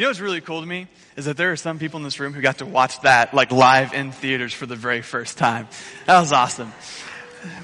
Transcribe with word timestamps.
You 0.00 0.06
know 0.06 0.08
what's 0.08 0.20
really 0.20 0.40
cool 0.40 0.62
to 0.62 0.66
me 0.66 0.86
is 1.14 1.26
that 1.26 1.36
there 1.36 1.52
are 1.52 1.56
some 1.56 1.78
people 1.78 1.98
in 1.98 2.04
this 2.04 2.18
room 2.18 2.32
who 2.32 2.40
got 2.40 2.56
to 2.60 2.64
watch 2.64 3.02
that 3.02 3.34
like 3.34 3.52
live 3.52 3.92
in 3.92 4.12
theaters 4.12 4.54
for 4.54 4.64
the 4.64 4.74
very 4.74 5.02
first 5.02 5.36
time. 5.36 5.68
That 6.06 6.20
was 6.20 6.32
awesome. 6.32 6.72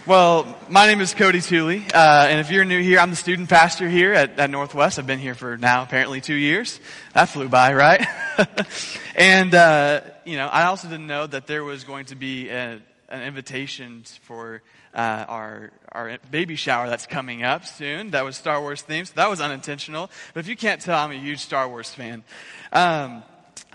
Well, 0.04 0.54
my 0.68 0.86
name 0.86 1.00
is 1.00 1.14
Cody 1.14 1.40
Tooley, 1.40 1.82
uh, 1.94 2.26
and 2.28 2.38
if 2.38 2.50
you're 2.50 2.66
new 2.66 2.82
here, 2.82 2.98
I'm 2.98 3.08
the 3.08 3.16
student 3.16 3.48
pastor 3.48 3.88
here 3.88 4.12
at, 4.12 4.38
at, 4.38 4.50
Northwest. 4.50 4.98
I've 4.98 5.06
been 5.06 5.18
here 5.18 5.34
for 5.34 5.56
now 5.56 5.82
apparently 5.82 6.20
two 6.20 6.34
years. 6.34 6.78
That 7.14 7.30
flew 7.30 7.48
by, 7.48 7.72
right? 7.72 8.06
and 9.16 9.54
uh, 9.54 10.02
you 10.26 10.36
know, 10.36 10.46
I 10.46 10.64
also 10.64 10.88
didn't 10.88 11.06
know 11.06 11.26
that 11.26 11.46
there 11.46 11.64
was 11.64 11.84
going 11.84 12.04
to 12.06 12.16
be 12.16 12.50
a, 12.50 12.82
an 13.08 13.22
invitation 13.22 14.04
for 14.22 14.62
uh, 14.94 15.24
our 15.28 15.70
our 15.92 16.18
baby 16.30 16.56
shower 16.56 16.88
that's 16.88 17.06
coming 17.06 17.42
up 17.42 17.64
soon. 17.64 18.10
That 18.10 18.24
was 18.24 18.36
Star 18.36 18.60
Wars 18.60 18.82
themed, 18.82 19.08
so 19.08 19.12
that 19.16 19.30
was 19.30 19.40
unintentional. 19.40 20.10
But 20.34 20.40
if 20.40 20.48
you 20.48 20.56
can't 20.56 20.80
tell, 20.80 20.98
I'm 20.98 21.12
a 21.12 21.14
huge 21.14 21.40
Star 21.40 21.68
Wars 21.68 21.92
fan. 21.92 22.24
Um, 22.72 23.22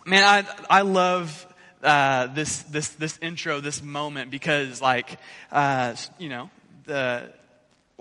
man, 0.05 0.23
I 0.23 0.45
I 0.69 0.81
love 0.81 1.47
uh, 1.83 2.27
this 2.27 2.63
this 2.63 2.89
this 2.89 3.17
intro, 3.21 3.59
this 3.59 3.81
moment, 3.81 4.31
because 4.31 4.81
like 4.81 5.17
uh, 5.51 5.95
you 6.17 6.29
know 6.29 6.49
the 6.85 7.31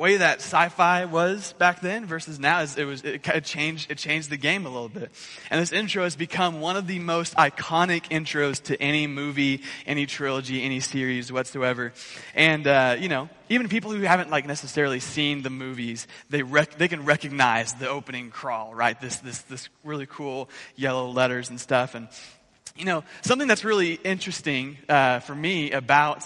way 0.01 0.17
that 0.17 0.39
sci-fi 0.39 1.05
was 1.05 1.53
back 1.59 1.83
then 1.83 2.07
versus 2.07 2.41
now 2.41 2.61
is 2.61 2.79
it 2.79 2.85
was 2.85 3.05
it 3.05 3.23
kind 3.23 3.37
of 3.37 3.45
changed 3.45 3.91
it 3.91 3.99
changed 3.99 4.31
the 4.31 4.39
game 4.39 4.65
a 4.65 4.71
little 4.71 4.89
bit. 4.89 5.11
And 5.51 5.61
this 5.61 5.73
intro 5.73 6.05
has 6.05 6.17
become 6.17 6.63
one 6.63 6.79
of 6.79 6.87
the 6.87 6.99
most 6.99 7.37
iconic 7.37 8.09
intros 8.09 8.63
to 8.65 8.81
any 8.81 9.07
movie 9.07 9.63
any 9.87 10.07
trilogy 10.07 10.65
any 10.65 10.81
series 10.81 11.31
whatsoever. 11.31 11.93
And 12.35 12.67
uh, 12.67 12.97
you 12.99 13.11
know 13.11 13.29
even 13.51 13.69
people 13.69 13.91
who 13.93 14.01
haven't 14.01 14.31
like 14.31 14.47
necessarily 14.47 15.01
seen 15.01 15.43
the 15.43 15.51
movies 15.51 16.09
they 16.31 16.43
rec- 16.43 16.79
they 16.79 16.89
can 16.89 17.05
recognize 17.05 17.75
the 17.75 17.91
opening 17.91 18.31
crawl 18.31 18.75
right? 18.75 18.99
This 18.99 19.17
this 19.17 19.43
this 19.43 19.69
really 19.85 20.07
cool 20.07 20.49
yellow 20.77 21.11
letters 21.11 21.51
and 21.51 21.61
stuff. 21.61 21.95
And 21.95 22.09
you 22.75 22.87
know, 22.87 23.05
something 23.21 23.49
that's 23.49 23.65
really 23.65 23.95
interesting 23.95 24.79
uh, 24.89 25.21
for 25.21 25.35
me 25.35 25.73
about 25.73 26.25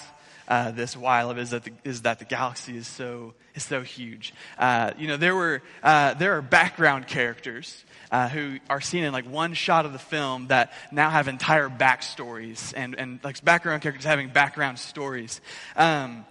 uh, 0.49 0.71
this 0.71 0.97
while 0.97 1.31
of 1.31 1.39
is 1.39 1.51
that 1.51 1.65
the, 1.65 1.73
is 1.85 2.03
that 2.03 2.19
the 2.19 2.25
galaxy 2.25 2.77
is 2.77 2.87
so 2.87 3.35
is 3.55 3.63
so 3.63 3.83
huge. 3.83 4.35
Uh, 4.59 4.93
you 4.99 5.09
know, 5.09 5.17
there 5.17 5.35
were 5.35 5.63
uh, 5.83 6.15
there 6.15 6.37
are 6.37 6.43
background 6.43 7.07
characters 7.07 7.85
uh, 8.11 8.29
who 8.29 8.59
are 8.69 8.81
seen 8.81 9.05
in 9.05 9.13
like 9.13 9.29
one 9.29 9.55
shot 9.55 9.87
of 9.87 9.93
the 9.93 9.99
film 9.99 10.49
that 10.49 10.73
now 10.93 11.11
have 11.11 11.29
entire 11.29 11.69
backstories 11.69 12.73
and 12.77 12.95
and 12.97 13.21
like 13.25 13.43
background 13.45 13.83
characters 13.83 14.05
having 14.05 14.29
background 14.29 14.79
stories. 14.79 15.41
Um, 15.77 16.25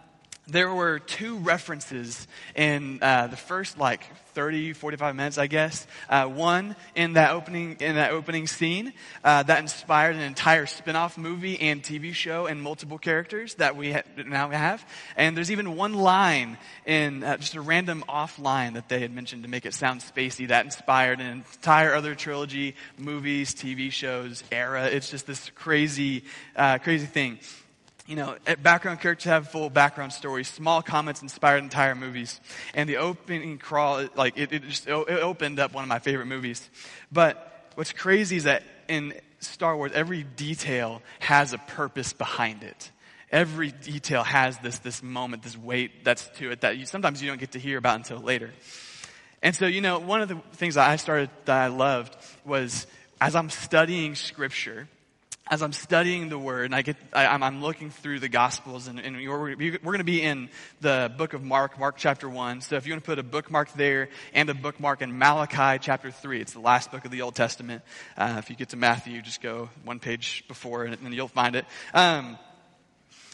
there 0.47 0.73
were 0.73 0.99
two 0.99 1.37
references 1.37 2.27
in 2.55 2.99
uh, 3.01 3.27
the 3.27 3.37
first 3.37 3.77
like 3.77 4.03
30 4.33 4.73
45 4.73 5.15
minutes 5.15 5.37
i 5.37 5.47
guess. 5.47 5.87
Uh, 6.09 6.25
one 6.25 6.75
in 6.95 7.13
that 7.13 7.31
opening 7.31 7.77
in 7.79 7.95
that 7.95 8.11
opening 8.11 8.47
scene 8.47 8.93
uh, 9.23 9.43
that 9.43 9.59
inspired 9.59 10.15
an 10.15 10.21
entire 10.21 10.65
spin-off 10.65 11.17
movie 11.17 11.59
and 11.61 11.81
tv 11.81 12.13
show 12.13 12.45
and 12.45 12.61
multiple 12.61 12.97
characters 12.97 13.55
that 13.55 13.75
we 13.77 13.93
ha- 13.93 14.01
now 14.25 14.49
have. 14.49 14.85
And 15.15 15.37
there's 15.37 15.51
even 15.51 15.77
one 15.77 15.93
line 15.93 16.57
in 16.85 17.23
uh, 17.23 17.37
just 17.37 17.55
a 17.55 17.61
random 17.61 18.03
off 18.09 18.37
line 18.37 18.73
that 18.73 18.89
they 18.89 18.99
had 18.99 19.13
mentioned 19.13 19.43
to 19.43 19.49
make 19.49 19.65
it 19.65 19.73
sound 19.73 20.01
spacey 20.01 20.49
that 20.49 20.65
inspired 20.65 21.21
an 21.21 21.27
entire 21.27 21.93
other 21.93 22.15
trilogy 22.15 22.75
movies 22.97 23.55
tv 23.55 23.91
shows 23.91 24.43
era. 24.51 24.87
It's 24.87 25.09
just 25.09 25.25
this 25.25 25.49
crazy 25.55 26.25
uh, 26.55 26.79
crazy 26.79 27.05
thing 27.05 27.39
you 28.07 28.15
know, 28.15 28.35
background 28.61 28.99
characters 28.99 29.25
have 29.25 29.49
full 29.49 29.69
background 29.69 30.11
stories. 30.11 30.49
Small 30.49 30.81
comments 30.81 31.21
inspired 31.21 31.63
entire 31.63 31.95
movies. 31.95 32.41
And 32.73 32.89
the 32.89 32.97
opening 32.97 33.57
crawl, 33.57 34.07
like, 34.15 34.37
it, 34.37 34.51
it 34.51 34.63
just 34.63 34.87
it 34.87 34.91
opened 34.91 35.59
up 35.59 35.73
one 35.73 35.83
of 35.83 35.87
my 35.87 35.99
favorite 35.99 36.25
movies. 36.25 36.69
But 37.11 37.69
what's 37.75 37.93
crazy 37.93 38.35
is 38.35 38.43
that 38.43 38.63
in 38.87 39.13
Star 39.39 39.75
Wars, 39.77 39.91
every 39.93 40.23
detail 40.23 41.01
has 41.19 41.53
a 41.53 41.57
purpose 41.57 42.13
behind 42.13 42.63
it. 42.63 42.91
Every 43.31 43.71
detail 43.71 44.23
has 44.23 44.57
this, 44.59 44.79
this 44.79 45.01
moment, 45.01 45.43
this 45.43 45.57
weight 45.57 46.03
that's 46.03 46.27
to 46.37 46.51
it 46.51 46.61
that 46.61 46.77
you, 46.77 46.85
sometimes 46.85 47.21
you 47.21 47.29
don't 47.29 47.39
get 47.39 47.53
to 47.53 47.59
hear 47.59 47.77
about 47.77 47.95
until 47.95 48.19
later. 48.19 48.51
And 49.41 49.55
so, 49.55 49.65
you 49.65 49.81
know, 49.81 49.99
one 49.99 50.21
of 50.21 50.29
the 50.29 50.39
things 50.53 50.75
that 50.75 50.89
I 50.89 50.97
started 50.97 51.29
that 51.45 51.57
I 51.57 51.67
loved 51.67 52.15
was 52.45 52.85
as 53.19 53.35
I'm 53.35 53.49
studying 53.49 54.15
scripture, 54.15 54.87
as 55.49 55.61
I'm 55.61 55.73
studying 55.73 56.29
the 56.29 56.39
Word, 56.39 56.65
and 56.65 56.75
I 56.75 56.83
get, 56.83 56.95
I, 57.11 57.25
am 57.25 57.61
looking 57.61 57.89
through 57.89 58.19
the 58.19 58.29
Gospels, 58.29 58.87
and, 58.87 58.97
and 58.97 59.17
we're, 59.17 59.55
we're 59.57 59.77
going 59.77 59.97
to 59.97 60.05
be 60.05 60.21
in 60.21 60.49
the 60.79 61.13
book 61.17 61.33
of 61.33 61.43
Mark, 61.43 61.77
Mark 61.77 61.95
chapter 61.97 62.29
1. 62.29 62.61
So 62.61 62.77
if 62.77 62.87
you 62.87 62.93
want 62.93 63.03
to 63.03 63.05
put 63.05 63.19
a 63.19 63.23
bookmark 63.23 63.73
there 63.73 64.07
and 64.33 64.49
a 64.49 64.53
bookmark 64.53 65.01
in 65.01 65.17
Malachi 65.17 65.79
chapter 65.81 66.11
3, 66.11 66.39
it's 66.39 66.53
the 66.53 66.61
last 66.61 66.91
book 66.91 67.03
of 67.03 67.11
the 67.11 67.21
Old 67.21 67.35
Testament. 67.35 67.83
Uh, 68.15 68.35
if 68.37 68.49
you 68.49 68.55
get 68.55 68.69
to 68.69 68.77
Matthew, 68.77 69.21
just 69.21 69.41
go 69.41 69.69
one 69.83 69.99
page 69.99 70.45
before, 70.47 70.85
and, 70.85 70.97
and 71.03 71.13
you'll 71.13 71.27
find 71.27 71.57
it. 71.57 71.65
Um, 71.93 72.37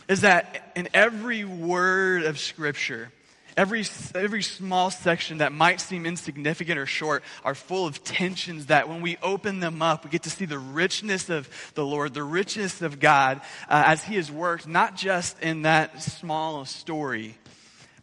is 0.07 0.21
that 0.21 0.71
in 0.75 0.89
every 0.95 1.45
word 1.45 2.23
of 2.23 2.39
Scripture, 2.39 3.11
Every, 3.57 3.85
every 4.15 4.41
small 4.41 4.91
section 4.91 5.39
that 5.39 5.51
might 5.51 5.81
seem 5.81 6.05
insignificant 6.05 6.77
or 6.77 6.85
short 6.85 7.23
are 7.43 7.55
full 7.55 7.85
of 7.85 8.03
tensions 8.03 8.67
that 8.67 8.87
when 8.87 9.01
we 9.01 9.17
open 9.21 9.59
them 9.59 9.81
up, 9.81 10.03
we 10.03 10.09
get 10.09 10.23
to 10.23 10.29
see 10.29 10.45
the 10.45 10.59
richness 10.59 11.29
of 11.29 11.49
the 11.75 11.85
Lord, 11.85 12.13
the 12.13 12.23
richness 12.23 12.81
of 12.81 12.99
God 12.99 13.41
uh, 13.69 13.83
as 13.87 14.03
He 14.03 14.15
has 14.15 14.31
worked, 14.31 14.67
not 14.67 14.95
just 14.95 15.39
in 15.41 15.63
that 15.63 16.01
small 16.01 16.65
story, 16.65 17.35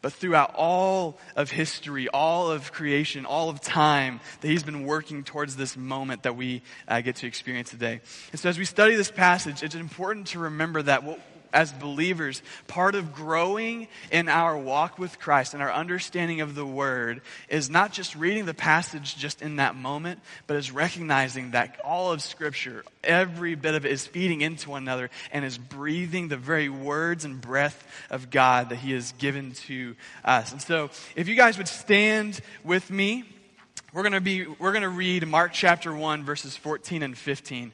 but 0.03 0.13
throughout 0.13 0.55
all 0.55 1.19
of 1.35 1.51
history, 1.51 2.09
all 2.09 2.51
of 2.51 2.73
creation, 2.73 3.27
all 3.27 3.49
of 3.49 3.61
time, 3.61 4.21
that 4.41 4.49
He's 4.49 4.63
been 4.63 4.85
working 4.85 5.25
towards 5.25 5.57
this 5.57 5.77
moment 5.77 6.23
that 6.25 6.37
we 6.37 6.63
uh, 6.87 7.01
get 7.01 7.17
to 7.17 7.27
experience 7.27 7.71
today. 7.71 8.01
And 8.31 8.41
so 8.41 8.49
as 8.49 8.59
we 8.59 8.65
study 8.65 8.95
this 8.95 9.11
passage, 9.11 9.63
it's 9.63 9.75
important 9.75 10.29
to 10.29 10.39
remember 10.39 10.83
that 10.83 11.03
what 11.03 11.19
as 11.57 11.73
believers, 11.73 12.43
part 12.67 12.95
of 12.95 13.15
growing 13.15 13.89
in 14.13 14.29
our 14.29 14.59
walk 14.59 14.99
with 14.99 15.19
Christ 15.19 15.55
and 15.55 15.63
our 15.63 15.73
understanding 15.73 16.43
of 16.43 16.55
the 16.55 16.67
Word 16.67 17.23
is 17.49 17.71
not 17.71 17.95
just 17.95 18.15
reading 18.15 18.45
the 18.45 18.53
passage 18.53 19.17
just 19.17 19.41
in 19.41 19.57
that 19.57 19.75
moment, 19.75 20.21
but 20.47 20.59
is 20.59 20.71
recognizing 20.71 21.53
that 21.53 21.81
all 21.83 22.13
of 22.13 22.21
Scripture, 22.21 22.85
every 23.03 23.55
bit 23.55 23.75
of 23.75 23.87
it 23.87 23.93
is 23.93 24.07
feeding 24.07 24.43
into 24.43 24.69
one 24.69 24.83
another 24.83 25.09
and 25.33 25.47
is 25.47 25.57
breathing 25.57 26.29
the 26.29 26.37
very 26.37 26.69
words 26.69 27.25
and 27.25 27.41
breath 27.41 27.87
of 28.11 28.29
God 28.29 28.69
that 28.69 28.77
He 28.77 28.93
has 28.93 29.13
given 29.13 29.53
to 29.53 29.97
us. 30.27 30.53
And 30.53 30.61
so, 30.61 30.91
if 31.15 31.27
you 31.27 31.37
guys 31.37 31.57
would 31.57 31.69
stand 31.69 32.39
with 32.65 32.91
me, 32.91 33.25
we're 33.95 34.03
going 34.03 34.13
to 34.13 34.21
be, 34.21 34.45
we're 34.45 34.73
going 34.73 34.83
to 34.83 34.91
read 34.91 35.27
Mark 35.27 35.55
chapter 35.55 35.91
1, 35.91 36.23
verses 36.23 36.55
14 36.55 37.03
and 37.03 37.17
15. 37.17 37.73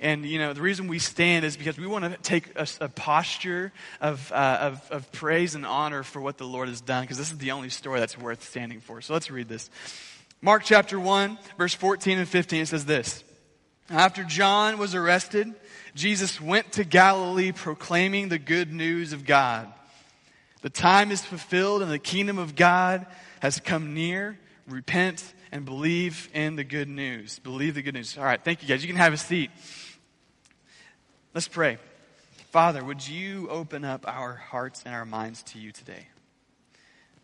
And, 0.00 0.24
you 0.24 0.38
know, 0.38 0.54
the 0.54 0.62
reason 0.62 0.88
we 0.88 0.98
stand 0.98 1.44
is 1.44 1.58
because 1.58 1.78
we 1.78 1.86
want 1.86 2.06
to 2.06 2.16
take 2.22 2.56
a, 2.56 2.66
a 2.80 2.88
posture 2.88 3.70
of, 4.00 4.32
uh, 4.32 4.58
of, 4.62 4.90
of 4.90 5.12
praise 5.12 5.54
and 5.54 5.66
honor 5.66 6.02
for 6.02 6.22
what 6.22 6.38
the 6.38 6.46
Lord 6.46 6.68
has 6.68 6.80
done, 6.80 7.02
because 7.02 7.18
this 7.18 7.30
is 7.30 7.36
the 7.36 7.50
only 7.50 7.68
story 7.68 8.00
that's 8.00 8.16
worth 8.16 8.42
standing 8.42 8.80
for. 8.80 9.02
So 9.02 9.12
let's 9.12 9.30
read 9.30 9.48
this. 9.48 9.68
Mark 10.40 10.62
chapter 10.64 10.98
1, 10.98 11.38
verse 11.58 11.74
14 11.74 12.18
and 12.18 12.26
15, 12.26 12.62
it 12.62 12.66
says 12.66 12.86
this. 12.86 13.22
After 13.90 14.24
John 14.24 14.78
was 14.78 14.94
arrested, 14.94 15.52
Jesus 15.94 16.40
went 16.40 16.72
to 16.72 16.84
Galilee 16.84 17.52
proclaiming 17.52 18.30
the 18.30 18.38
good 18.38 18.72
news 18.72 19.12
of 19.12 19.26
God. 19.26 19.70
The 20.62 20.70
time 20.70 21.10
is 21.10 21.22
fulfilled 21.22 21.82
and 21.82 21.90
the 21.90 21.98
kingdom 21.98 22.38
of 22.38 22.56
God 22.56 23.04
has 23.40 23.60
come 23.60 23.92
near. 23.92 24.38
Repent 24.66 25.34
and 25.52 25.66
believe 25.66 26.30
in 26.32 26.56
the 26.56 26.64
good 26.64 26.88
news. 26.88 27.38
Believe 27.40 27.74
the 27.74 27.82
good 27.82 27.94
news. 27.94 28.16
All 28.16 28.24
right, 28.24 28.42
thank 28.42 28.62
you 28.62 28.68
guys. 28.68 28.82
You 28.82 28.88
can 28.88 28.96
have 28.96 29.12
a 29.12 29.18
seat. 29.18 29.50
Let's 31.32 31.46
pray. 31.46 31.78
Father, 32.50 32.82
would 32.82 33.06
you 33.06 33.48
open 33.50 33.84
up 33.84 34.04
our 34.08 34.34
hearts 34.34 34.82
and 34.84 34.92
our 34.92 35.04
minds 35.04 35.44
to 35.44 35.60
you 35.60 35.70
today? 35.70 36.08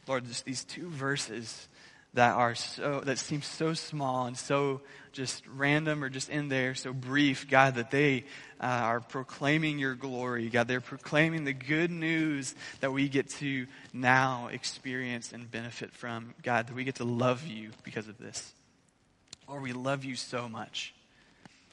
Lord, 0.07 0.27
just 0.27 0.45
these 0.45 0.63
two 0.63 0.89
verses 0.89 1.67
that 2.15 2.37
are 2.37 2.55
so 2.55 3.01
that 3.01 3.19
seem 3.19 3.43
so 3.43 3.75
small 3.75 4.27
and 4.27 4.39
so 4.39 4.81
just 5.11 5.45
random 5.49 6.05
or 6.05 6.09
just 6.09 6.29
in 6.29 6.49
there, 6.49 6.77
so 6.77 6.93
brief, 6.93 7.51
God, 7.51 7.75
that 7.75 7.91
they 7.91 8.27
uh, 8.61 8.67
are 8.67 9.01
proclaiming 9.01 9.81
your 9.81 9.97
glory. 9.97 10.49
God, 10.51 10.69
they're 10.69 10.81
proclaiming 10.81 11.43
the 11.43 11.53
good 11.53 11.91
news 11.91 12.55
that 12.79 12.93
we 12.93 13.09
get 13.09 13.29
to 13.31 13.67
now 13.93 14.51
experience 14.53 15.33
and 15.33 15.51
benefit 15.51 15.93
from. 15.93 16.33
God, 16.45 16.69
that 16.69 16.77
we 16.77 16.85
get 16.85 16.95
to 16.97 17.05
love 17.05 17.45
you 17.45 17.71
because 17.83 18.07
of 18.07 18.19
this. 18.19 18.53
Lord, 19.49 19.65
we 19.65 19.73
love 19.73 20.05
you 20.05 20.15
so 20.15 20.49
much. 20.49 20.95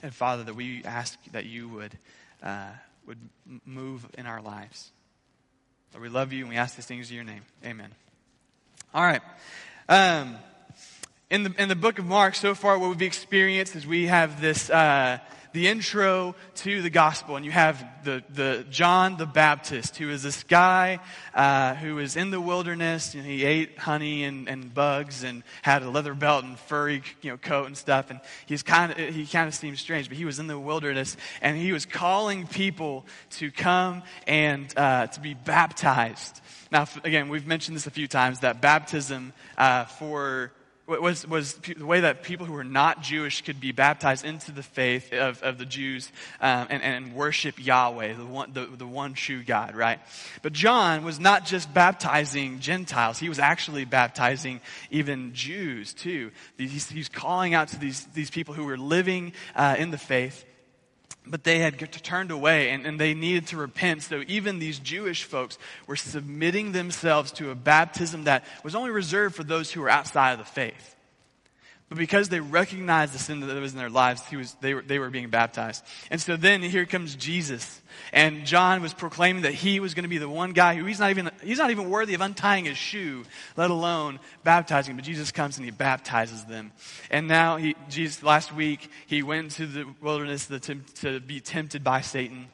And 0.01 0.11
Father, 0.11 0.43
that 0.45 0.55
we 0.55 0.83
ask 0.83 1.17
that 1.31 1.45
you 1.45 1.69
would 1.69 1.95
uh, 2.43 2.69
would 3.07 3.19
move 3.65 4.05
in 4.17 4.25
our 4.25 4.41
lives. 4.41 4.91
Lord, 5.93 6.03
we 6.03 6.09
love 6.09 6.33
you 6.33 6.41
and 6.41 6.49
we 6.49 6.55
ask 6.55 6.75
these 6.75 6.85
things 6.85 7.09
in 7.09 7.15
your 7.15 7.25
name. 7.25 7.41
Amen. 7.65 7.91
All 8.93 9.03
right. 9.03 9.21
Um, 9.89 10.35
in 11.29 11.43
the 11.43 11.53
in 11.57 11.69
the 11.69 11.75
book 11.75 11.99
of 11.99 12.05
Mark, 12.05 12.35
so 12.35 12.53
far, 12.53 12.77
what 12.77 12.89
we've 12.89 13.01
experienced 13.01 13.75
is 13.75 13.87
we 13.87 14.07
have 14.07 14.39
this 14.39 14.69
uh, 14.69 15.19
the 15.53 15.67
intro 15.67 16.35
to 16.55 16.81
the 16.81 16.89
gospel, 16.89 17.35
and 17.35 17.45
you 17.45 17.51
have 17.51 17.85
the, 18.03 18.23
the 18.29 18.65
John 18.69 19.17
the 19.17 19.27
Baptist, 19.27 19.97
who 19.97 20.09
is 20.09 20.23
this 20.23 20.43
guy 20.43 20.99
uh, 21.33 21.75
who 21.75 21.95
was 21.95 22.17
in 22.17 22.31
the 22.31 22.41
wilderness, 22.41 23.13
and 23.13 23.23
he 23.23 23.45
ate 23.45 23.77
honey 23.77 24.23
and, 24.23 24.49
and 24.49 24.73
bugs, 24.73 25.23
and 25.23 25.43
had 25.61 25.83
a 25.83 25.89
leather 25.89 26.15
belt 26.15 26.43
and 26.43 26.59
furry 26.59 27.03
you 27.21 27.29
know 27.29 27.37
coat 27.37 27.67
and 27.67 27.77
stuff, 27.77 28.09
and 28.09 28.19
he's 28.47 28.63
kind 28.63 28.91
of 28.91 28.97
he 28.97 29.25
kind 29.27 29.47
of 29.47 29.53
seems 29.53 29.79
strange, 29.79 30.09
but 30.09 30.17
he 30.17 30.25
was 30.25 30.39
in 30.39 30.47
the 30.47 30.59
wilderness, 30.59 31.15
and 31.41 31.55
he 31.55 31.71
was 31.71 31.85
calling 31.85 32.47
people 32.47 33.05
to 33.29 33.51
come 33.51 34.01
and 34.27 34.73
uh, 34.75 35.07
to 35.07 35.19
be 35.21 35.35
baptized. 35.35 36.41
Now, 36.71 36.87
again, 37.03 37.29
we've 37.29 37.45
mentioned 37.45 37.77
this 37.77 37.85
a 37.85 37.91
few 37.91 38.07
times 38.07 38.39
that 38.39 38.59
baptism 38.59 39.33
uh, 39.57 39.85
for 39.85 40.51
was, 40.85 41.25
was 41.25 41.53
the 41.53 41.85
way 41.85 42.01
that 42.01 42.23
people 42.23 42.45
who 42.45 42.53
were 42.53 42.63
not 42.63 43.01
Jewish 43.01 43.41
could 43.41 43.59
be 43.59 43.71
baptized 43.71 44.25
into 44.25 44.51
the 44.51 44.63
faith 44.63 45.13
of, 45.13 45.41
of 45.41 45.57
the 45.57 45.65
Jews 45.65 46.11
um, 46.41 46.67
and, 46.69 46.83
and 46.83 47.15
worship 47.15 47.63
Yahweh, 47.63 48.13
the 48.13 48.25
one, 48.25 48.51
the, 48.51 48.65
the 48.65 48.85
one 48.85 49.13
true 49.13 49.43
God, 49.43 49.75
right? 49.75 49.99
But 50.41 50.51
John 50.51 51.05
was 51.05 51.19
not 51.19 51.45
just 51.45 51.73
baptizing 51.73 52.59
Gentiles, 52.59 53.17
he 53.17 53.29
was 53.29 53.39
actually 53.39 53.85
baptizing 53.85 54.59
even 54.91 55.33
Jews 55.33 55.93
too. 55.93 56.31
He's, 56.57 56.89
he's 56.89 57.09
calling 57.09 57.53
out 57.53 57.69
to 57.69 57.79
these, 57.79 58.05
these 58.07 58.29
people 58.29 58.53
who 58.53 58.65
were 58.65 58.77
living 58.77 59.33
uh, 59.55 59.75
in 59.77 59.91
the 59.91 59.97
faith 59.97 60.45
but 61.25 61.43
they 61.43 61.59
had 61.59 61.79
turned 62.03 62.31
away 62.31 62.69
and, 62.69 62.85
and, 62.85 62.99
they 62.99 63.13
needed 63.13 63.47
to 63.47 63.57
repent. 63.57 64.03
So 64.03 64.23
even 64.27 64.59
these 64.59 64.79
Jewish 64.79 65.23
folks 65.23 65.57
were 65.87 65.95
submitting 65.95 66.71
themselves 66.71 67.31
to 67.33 67.49
a 67.49 67.55
baptism 67.55 68.25
that 68.25 68.43
was 68.63 68.75
only 68.75 68.91
reserved 68.91 69.35
for 69.35 69.43
those 69.43 69.71
who 69.71 69.81
were 69.81 69.89
outside 69.89 70.33
of 70.33 70.39
the 70.39 70.45
faith. 70.45 70.95
But 71.93 71.99
because 71.99 72.27
they 72.27 72.39
recognized 72.39 73.13
the 73.13 73.19
sin 73.19 73.41
that 73.41 73.55
was 73.61 73.73
in 73.73 73.77
their 73.77 73.87
lives, 73.87 74.25
he 74.25 74.35
was, 74.35 74.55
they, 74.61 74.73
were, 74.73 74.81
they 74.81 74.97
were 74.97 75.11
being 75.11 75.29
baptized. 75.29 75.85
And 76.09 76.19
so 76.19 76.35
then 76.35 76.63
here 76.63 76.87
comes 76.87 77.13
Jesus. 77.13 77.81
And 78.11 78.47
John 78.47 78.81
was 78.81 78.95
proclaiming 78.95 79.43
that 79.43 79.53
he 79.53 79.79
was 79.79 79.93
going 79.93 80.01
to 80.01 80.09
be 80.09 80.17
the 80.17 80.27
one 80.27 80.53
guy 80.53 80.73
who 80.73 80.85
he's 80.85 80.99
not 80.99 81.11
even, 81.11 81.29
he's 81.43 81.59
not 81.59 81.69
even 81.69 81.91
worthy 81.91 82.15
of 82.15 82.21
untying 82.21 82.65
his 82.65 82.79
shoe, 82.79 83.25
let 83.57 83.69
alone 83.69 84.19
baptizing. 84.43 84.95
But 84.95 85.05
Jesus 85.05 85.31
comes 85.31 85.57
and 85.57 85.65
he 85.65 85.69
baptizes 85.69 86.43
them. 86.45 86.71
And 87.11 87.27
now 87.27 87.57
he, 87.57 87.75
Jesus, 87.89 88.23
last 88.23 88.51
week, 88.51 88.89
he 89.05 89.21
went 89.21 89.51
to 89.51 89.67
the 89.67 89.85
wilderness 90.01 90.47
to, 90.47 90.59
to 90.59 91.19
be 91.19 91.41
tempted 91.41 91.83
by 91.83 92.01
Satan 92.01 92.47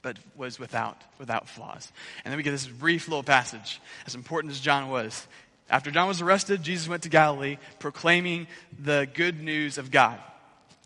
but 0.00 0.16
was 0.36 0.58
without 0.58 1.02
without 1.18 1.48
flaws. 1.48 1.92
And 2.24 2.32
then 2.32 2.36
we 2.36 2.44
get 2.44 2.52
this 2.52 2.66
brief 2.66 3.08
little 3.08 3.24
passage. 3.24 3.80
As 4.06 4.14
important 4.14 4.52
as 4.52 4.60
John 4.60 4.88
was, 4.88 5.26
after 5.70 5.90
John 5.90 6.08
was 6.08 6.20
arrested, 6.20 6.62
Jesus 6.62 6.88
went 6.88 7.02
to 7.02 7.08
Galilee 7.08 7.58
proclaiming 7.78 8.46
the 8.78 9.08
good 9.12 9.42
news 9.42 9.78
of 9.78 9.90
God. 9.90 10.18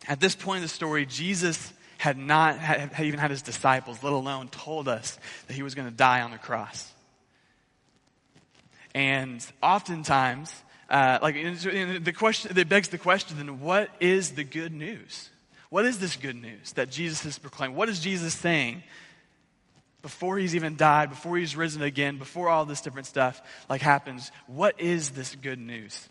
At 0.08 0.20
this 0.20 0.34
point 0.34 0.58
in 0.58 0.62
the 0.62 0.68
story, 0.68 1.06
Jesus 1.06 1.72
had 1.98 2.18
not 2.18 2.58
had, 2.58 2.92
had 2.92 3.06
even 3.06 3.20
had 3.20 3.30
his 3.30 3.42
disciples, 3.42 4.02
let 4.02 4.12
alone 4.12 4.48
told 4.48 4.88
us 4.88 5.18
that 5.46 5.54
he 5.54 5.62
was 5.62 5.76
going 5.76 5.88
to 5.88 5.94
die 5.94 6.22
on 6.22 6.32
the 6.32 6.38
cross. 6.38 6.92
And 8.94 9.44
oftentimes, 9.62 10.52
uh, 10.90 11.20
like 11.22 11.36
the 11.36 12.12
question, 12.12 12.58
it 12.58 12.68
begs 12.68 12.88
the 12.88 12.98
question: 12.98 13.36
Then, 13.36 13.60
what 13.60 13.88
is 14.00 14.32
the 14.32 14.44
good 14.44 14.72
news? 14.72 15.30
What 15.70 15.86
is 15.86 16.00
this 16.00 16.16
good 16.16 16.36
news 16.36 16.72
that 16.72 16.90
Jesus 16.90 17.22
has 17.22 17.38
proclaimed? 17.38 17.76
What 17.76 17.88
is 17.88 18.00
Jesus 18.00 18.34
saying 18.34 18.82
before 20.02 20.36
he's 20.36 20.54
even 20.54 20.76
died, 20.76 21.10
before 21.10 21.36
he's 21.36 21.56
risen 21.56 21.82
again, 21.82 22.18
before 22.18 22.48
all 22.48 22.64
this 22.64 22.80
different 22.80 23.06
stuff 23.06 23.40
like 23.68 23.80
happens, 23.80 24.30
what 24.46 24.80
is 24.80 25.10
this 25.10 25.34
good 25.36 25.58
news? 25.58 26.08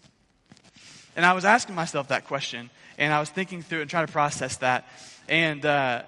And 1.15 1.25
I 1.25 1.33
was 1.33 1.43
asking 1.43 1.75
myself 1.75 2.07
that 2.07 2.25
question, 2.25 2.69
and 2.97 3.13
I 3.13 3.19
was 3.19 3.29
thinking 3.29 3.61
through 3.61 3.81
and 3.81 3.89
trying 3.89 4.07
to 4.07 4.11
process 4.13 4.57
that. 4.57 4.87
And, 5.27 5.65
uh, 5.65 6.03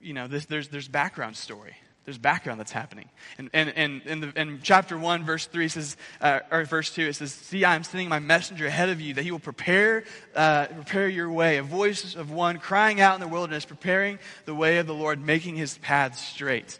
you 0.00 0.14
know, 0.14 0.28
this, 0.28 0.46
there's, 0.46 0.68
there's 0.68 0.88
background 0.88 1.36
story. 1.36 1.76
There's 2.04 2.18
background 2.18 2.60
that's 2.60 2.72
happening. 2.72 3.08
And, 3.38 3.48
and, 3.54 3.72
and 3.76 4.02
in, 4.02 4.20
the, 4.20 4.32
in 4.38 4.60
chapter 4.62 4.98
1, 4.98 5.24
verse 5.24 5.46
3 5.46 5.68
says, 5.68 5.96
uh, 6.20 6.40
or 6.50 6.64
verse 6.64 6.90
2, 6.90 7.06
it 7.06 7.14
says, 7.14 7.32
See, 7.32 7.64
I 7.64 7.76
am 7.76 7.82
sending 7.82 8.10
my 8.10 8.18
messenger 8.18 8.66
ahead 8.66 8.90
of 8.90 9.00
you 9.00 9.14
that 9.14 9.24
he 9.24 9.30
will 9.30 9.38
prepare, 9.38 10.04
uh, 10.34 10.66
prepare 10.66 11.08
your 11.08 11.30
way. 11.30 11.56
A 11.56 11.62
voice 11.62 12.14
of 12.14 12.30
one 12.30 12.58
crying 12.58 13.00
out 13.00 13.14
in 13.14 13.20
the 13.20 13.28
wilderness, 13.28 13.64
preparing 13.64 14.18
the 14.44 14.54
way 14.54 14.78
of 14.78 14.86
the 14.86 14.94
Lord, 14.94 15.24
making 15.24 15.56
his 15.56 15.78
path 15.78 16.18
straight. 16.18 16.78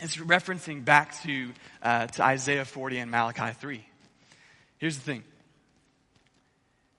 It's 0.00 0.16
referencing 0.16 0.84
back 0.84 1.22
to, 1.22 1.52
uh, 1.82 2.06
to 2.08 2.24
Isaiah 2.24 2.64
40 2.64 2.98
and 2.98 3.10
Malachi 3.10 3.52
3. 3.52 3.86
Here's 4.78 4.96
the 4.96 5.02
thing. 5.02 5.24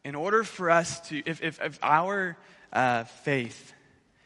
In 0.06 0.16
order 0.16 0.44
for 0.44 0.70
us 0.70 1.02
to, 1.10 1.22
if, 1.26 1.44
if, 1.44 1.60
if 1.62 1.80
our 1.84 2.38
uh, 2.72 3.04
faith 3.04 3.74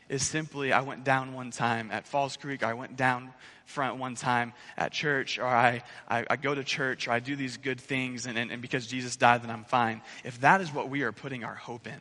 is 0.10 0.24
simply, 0.24 0.72
I 0.72 0.82
went 0.82 1.04
down 1.04 1.34
one 1.34 1.52
time 1.52 1.90
at 1.92 2.08
Falls 2.08 2.38
Creek, 2.38 2.64
I 2.64 2.74
went 2.74 2.96
down 2.96 3.34
front 3.66 3.98
one 3.98 4.16
time 4.16 4.54
at 4.78 4.92
church, 4.92 5.40
or 5.40 5.46
I, 5.46 5.84
I, 6.08 6.26
I 6.30 6.36
go 6.36 6.54
to 6.54 6.64
church, 6.64 7.08
or 7.08 7.12
I 7.12 7.20
do 7.20 7.36
these 7.36 7.58
good 7.58 7.82
things, 7.82 8.26
and, 8.26 8.38
and, 8.38 8.52
and 8.52 8.62
because 8.62 8.86
Jesus 8.86 9.16
died, 9.16 9.44
then 9.44 9.50
I'm 9.50 9.64
fine. 9.64 10.02
If 10.24 10.42
that 10.42 10.62
is 10.62 10.72
what 10.72 10.90
we 10.90 11.02
are 11.02 11.12
putting 11.12 11.44
our 11.44 11.56
hope 11.56 11.88
in, 11.88 12.00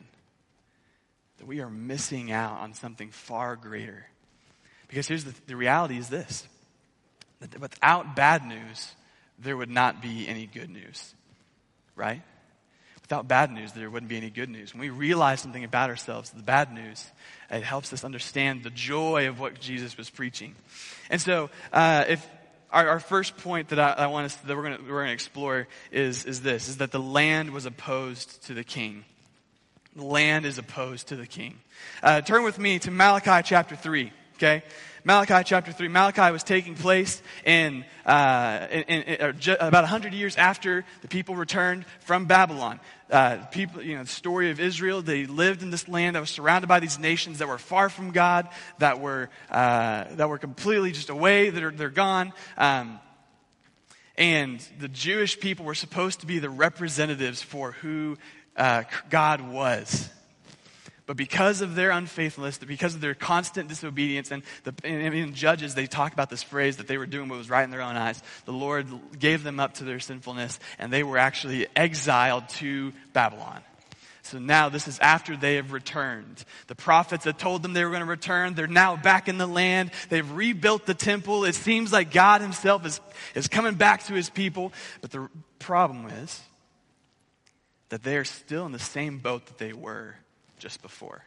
that 1.37 1.47
we 1.47 1.61
are 1.61 1.69
missing 1.69 2.31
out 2.31 2.59
on 2.59 2.73
something 2.73 3.09
far 3.09 3.55
greater. 3.55 4.05
Because 4.87 5.07
here's 5.07 5.23
the, 5.23 5.33
the 5.47 5.55
reality 5.55 5.97
is 5.97 6.09
this 6.09 6.47
that 7.41 7.59
without 7.59 8.15
bad 8.15 8.45
news, 8.45 8.93
there 9.37 9.57
would 9.57 9.69
not 9.69 10.01
be 10.01 10.27
any 10.27 10.45
good 10.45 10.69
news. 10.69 11.13
Right? 11.95 12.21
Without 13.05 13.27
bad 13.27 13.51
news, 13.51 13.71
there 13.73 13.87
wouldn't 13.87 14.09
be 14.09 14.17
any 14.17 14.31
good 14.31 14.49
news. 14.49 14.73
When 14.73 14.81
we 14.81 14.89
realize 14.89 15.39
something 15.39 15.63
about 15.63 15.91
ourselves, 15.91 16.31
the 16.31 16.41
bad 16.41 16.73
news, 16.73 17.05
it 17.51 17.61
helps 17.61 17.93
us 17.93 18.03
understand 18.03 18.63
the 18.63 18.71
joy 18.71 19.27
of 19.27 19.39
what 19.39 19.59
Jesus 19.59 19.95
was 19.95 20.09
preaching. 20.09 20.55
And 21.11 21.21
so, 21.21 21.51
uh, 21.71 22.05
if 22.07 22.27
our, 22.71 22.89
our, 22.89 22.99
first 22.99 23.37
point 23.37 23.69
that 23.69 23.79
I, 23.79 23.91
I 23.91 24.07
want 24.07 24.25
us 24.25 24.35
that 24.37 24.57
we're 24.57 24.63
going 24.63 24.87
we're 24.89 25.05
to 25.05 25.11
explore 25.11 25.67
is 25.91 26.25
is 26.25 26.41
this: 26.41 26.67
is 26.67 26.77
that 26.77 26.91
the 26.91 26.99
land 26.99 27.51
was 27.51 27.67
opposed 27.67 28.43
to 28.47 28.55
the 28.55 28.63
king. 28.63 29.05
The 29.95 30.03
land 30.03 30.47
is 30.47 30.57
opposed 30.57 31.09
to 31.09 31.15
the 31.15 31.27
king. 31.27 31.59
Uh, 32.01 32.21
turn 32.21 32.43
with 32.43 32.57
me 32.57 32.79
to 32.79 32.89
Malachi 32.89 33.47
chapter 33.47 33.75
three. 33.75 34.11
Okay, 34.37 34.63
Malachi 35.07 35.43
chapter 35.45 35.71
3. 35.71 35.87
Malachi 35.89 36.31
was 36.31 36.41
taking 36.41 36.73
place 36.73 37.21
in, 37.45 37.85
uh, 38.07 38.65
in, 38.71 39.03
in, 39.03 39.35
about 39.59 39.83
100 39.83 40.13
years 40.13 40.35
after 40.35 40.83
the 41.03 41.07
people 41.07 41.35
returned 41.35 41.85
from 41.99 42.25
Babylon. 42.25 42.79
Uh, 43.11 43.37
people, 43.51 43.83
you 43.83 43.97
know, 43.97 44.01
the 44.01 44.09
story 44.09 44.49
of 44.49 44.59
Israel, 44.59 45.03
they 45.03 45.27
lived 45.27 45.61
in 45.61 45.69
this 45.69 45.87
land 45.87 46.15
that 46.15 46.21
was 46.21 46.31
surrounded 46.31 46.65
by 46.65 46.79
these 46.79 46.97
nations 46.97 47.37
that 47.37 47.47
were 47.47 47.59
far 47.59 47.87
from 47.87 48.09
God, 48.09 48.49
that 48.79 48.99
were, 48.99 49.29
uh, 49.51 50.05
that 50.15 50.27
were 50.27 50.39
completely 50.39 50.91
just 50.91 51.11
away, 51.11 51.51
that 51.51 51.61
are, 51.61 51.69
they're 51.69 51.89
gone. 51.91 52.33
Um, 52.57 52.99
and 54.17 54.59
the 54.79 54.87
Jewish 54.87 55.39
people 55.39 55.65
were 55.65 55.75
supposed 55.75 56.21
to 56.21 56.25
be 56.25 56.39
the 56.39 56.49
representatives 56.49 57.43
for 57.43 57.73
who 57.73 58.17
uh, 58.57 58.85
God 59.11 59.41
was. 59.41 60.09
But 61.05 61.17
because 61.17 61.61
of 61.61 61.75
their 61.75 61.91
unfaithfulness, 61.91 62.57
because 62.57 62.95
of 62.95 63.01
their 63.01 63.13
constant 63.13 63.69
disobedience, 63.69 64.31
and, 64.31 64.41
the, 64.63 64.73
and 64.83 65.35
Judges, 65.35 65.75
they 65.75 65.85
talk 65.85 66.13
about 66.13 66.31
this 66.31 66.41
phrase 66.41 66.77
that 66.77 66.87
they 66.87 66.97
were 66.97 67.05
doing 67.05 67.29
what 67.29 67.37
was 67.37 67.49
right 67.49 67.63
in 67.63 67.69
their 67.69 67.81
own 67.81 67.95
eyes. 67.95 68.21
The 68.45 68.53
Lord 68.53 68.87
gave 69.19 69.43
them 69.43 69.59
up 69.59 69.75
to 69.75 69.83
their 69.83 69.99
sinfulness, 69.99 70.59
and 70.79 70.91
they 70.91 71.03
were 71.03 71.19
actually 71.19 71.67
exiled 71.75 72.49
to 72.49 72.91
Babylon. 73.13 73.61
So 74.23 74.39
now 74.39 74.69
this 74.69 74.87
is 74.87 74.97
after 74.97 75.37
they 75.37 75.57
have 75.57 75.71
returned. 75.71 76.43
The 76.65 76.73
prophets 76.73 77.25
had 77.25 77.37
told 77.37 77.61
them 77.61 77.73
they 77.73 77.83
were 77.83 77.91
going 77.91 78.01
to 78.01 78.07
return. 78.07 78.55
They're 78.55 78.65
now 78.65 78.95
back 78.95 79.27
in 79.27 79.37
the 79.37 79.45
land. 79.45 79.91
They've 80.09 80.29
rebuilt 80.31 80.87
the 80.87 80.95
temple. 80.95 81.45
It 81.45 81.53
seems 81.53 81.93
like 81.93 82.11
God 82.11 82.41
himself 82.41 82.83
is, 82.87 82.99
is 83.35 83.47
coming 83.47 83.75
back 83.75 84.05
to 84.05 84.13
his 84.13 84.31
people. 84.31 84.73
But 85.01 85.11
the 85.11 85.29
problem 85.59 86.07
is 86.07 86.41
that 87.89 88.01
they 88.01 88.17
are 88.17 88.25
still 88.25 88.65
in 88.65 88.71
the 88.71 88.79
same 88.79 89.19
boat 89.19 89.45
that 89.45 89.59
they 89.59 89.73
were 89.73 90.15
just 90.59 90.81
before. 90.81 91.23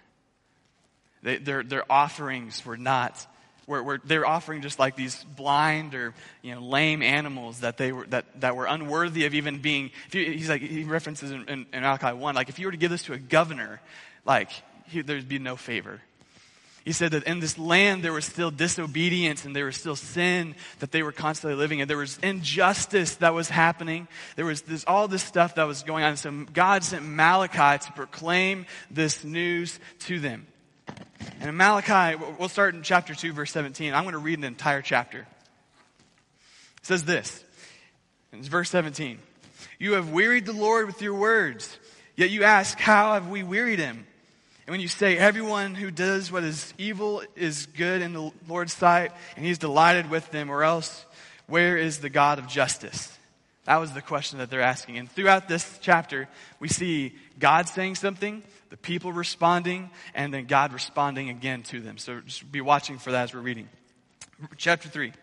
They, 1.23 1.37
their, 1.37 1.62
their 1.62 1.90
offerings 1.90 2.64
were 2.64 2.76
not, 2.76 3.26
were, 3.66 3.82
were, 3.82 4.00
they 4.04 4.18
were 4.18 4.26
offering 4.26 4.62
just 4.62 4.78
like 4.78 4.97
these 4.97 5.25
blind 5.25 5.94
or 5.94 6.14
you 6.42 6.54
know, 6.54 6.61
lame 6.61 7.02
animals 7.02 7.61
that, 7.61 7.76
they 7.76 7.92
were, 7.92 8.06
that, 8.06 8.40
that 8.40 8.56
were 8.56 8.66
unworthy 8.66 9.26
of 9.26 9.35
even 9.35 9.58
being, 9.58 9.90
you, 10.12 10.32
he's 10.32 10.49
like, 10.49 10.62
he 10.62 10.85
references 10.85 11.30
in, 11.30 11.49
in, 11.49 11.66
in 11.73 11.82
Malachi 11.82 12.16
1, 12.16 12.35
like 12.35 12.49
if 12.49 12.58
you 12.58 12.66
were 12.66 12.73
to 12.73 12.78
give 12.78 12.90
this 12.90 13.04
to 13.04 13.12
a 13.12 13.18
governor, 13.18 13.80
like 14.25 14.50
he, 14.87 15.02
there'd 15.02 15.28
be 15.28 15.38
no 15.38 15.56
favor. 15.56 16.00
He 16.88 16.95
said 16.95 17.11
that 17.11 17.25
in 17.25 17.38
this 17.38 17.59
land 17.59 18.02
there 18.02 18.14
was 18.14 18.25
still 18.25 18.50
disobedience 18.50 19.45
and 19.45 19.54
there 19.54 19.66
was 19.66 19.76
still 19.76 19.95
sin 19.95 20.54
that 20.78 20.90
they 20.90 21.02
were 21.02 21.12
constantly 21.12 21.54
living 21.54 21.80
in. 21.80 21.87
There 21.87 21.99
was 21.99 22.18
injustice 22.23 23.16
that 23.16 23.35
was 23.35 23.50
happening. 23.50 24.09
There 24.37 24.47
was 24.47 24.62
this, 24.62 24.87
all 24.87 25.07
this 25.07 25.23
stuff 25.23 25.57
that 25.57 25.64
was 25.64 25.83
going 25.83 26.02
on. 26.02 26.16
So 26.16 26.47
God 26.50 26.83
sent 26.83 27.04
Malachi 27.04 27.85
to 27.85 27.92
proclaim 27.92 28.64
this 28.90 29.23
news 29.23 29.78
to 30.07 30.18
them. 30.18 30.47
And 31.40 31.50
in 31.50 31.59
Malachi, 31.59 32.18
we'll 32.38 32.49
start 32.49 32.75
in 32.75 32.80
chapter 32.80 33.14
2, 33.14 33.35
verse 33.35 33.52
17. 33.52 33.92
I'm 33.92 34.04
going 34.04 34.14
to 34.14 34.18
read 34.18 34.38
an 34.38 34.45
entire 34.45 34.80
chapter. 34.80 35.18
It 36.78 36.87
says 36.87 37.04
this. 37.04 37.45
It's 38.33 38.49
verse 38.49 38.71
17. 38.71 39.18
You 39.78 39.92
have 39.92 40.09
wearied 40.09 40.47
the 40.47 40.54
Lord 40.54 40.87
with 40.87 41.02
your 41.02 41.16
words, 41.16 41.78
yet 42.16 42.30
you 42.30 42.45
ask, 42.45 42.78
How 42.78 43.12
have 43.12 43.28
we 43.28 43.42
wearied 43.42 43.78
him? 43.78 44.07
And 44.68 44.72
when 44.75 44.80
you 44.82 44.88
say 44.88 45.16
everyone 45.16 45.75
who 45.75 45.90
does 45.90 46.30
what 46.30 46.44
is 46.44 46.75
evil 46.76 47.22
is 47.34 47.64
good 47.64 48.02
in 48.02 48.12
the 48.12 48.30
Lord's 48.46 48.75
sight, 48.75 49.12
and 49.34 49.42
he's 49.42 49.56
delighted 49.56 50.10
with 50.10 50.30
them, 50.30 50.50
or 50.50 50.62
else 50.62 51.06
where 51.46 51.78
is 51.78 52.00
the 52.00 52.10
God 52.10 52.38
of 52.38 52.48
justice? 52.48 53.16
That 53.64 53.76
was 53.76 53.92
the 53.92 54.02
question 54.02 54.40
that 54.40 54.50
they're 54.50 54.60
asking. 54.60 54.98
And 54.98 55.10
throughout 55.10 55.48
this 55.48 55.78
chapter, 55.80 56.28
we 56.60 56.68
see 56.68 57.14
God 57.38 57.66
saying 57.66 57.94
something, 57.94 58.42
the 58.68 58.76
people 58.76 59.10
responding, 59.10 59.88
and 60.14 60.34
then 60.34 60.44
God 60.44 60.75
responding 60.75 61.30
again 61.30 61.62
to 61.62 61.80
them. 61.80 61.96
So 61.96 62.20
just 62.20 62.52
be 62.52 62.60
watching 62.60 62.98
for 62.98 63.10
that 63.12 63.22
as 63.22 63.34
we're 63.34 63.40
reading. 63.40 63.70
Chapter 64.58 64.90
3. 64.90 65.14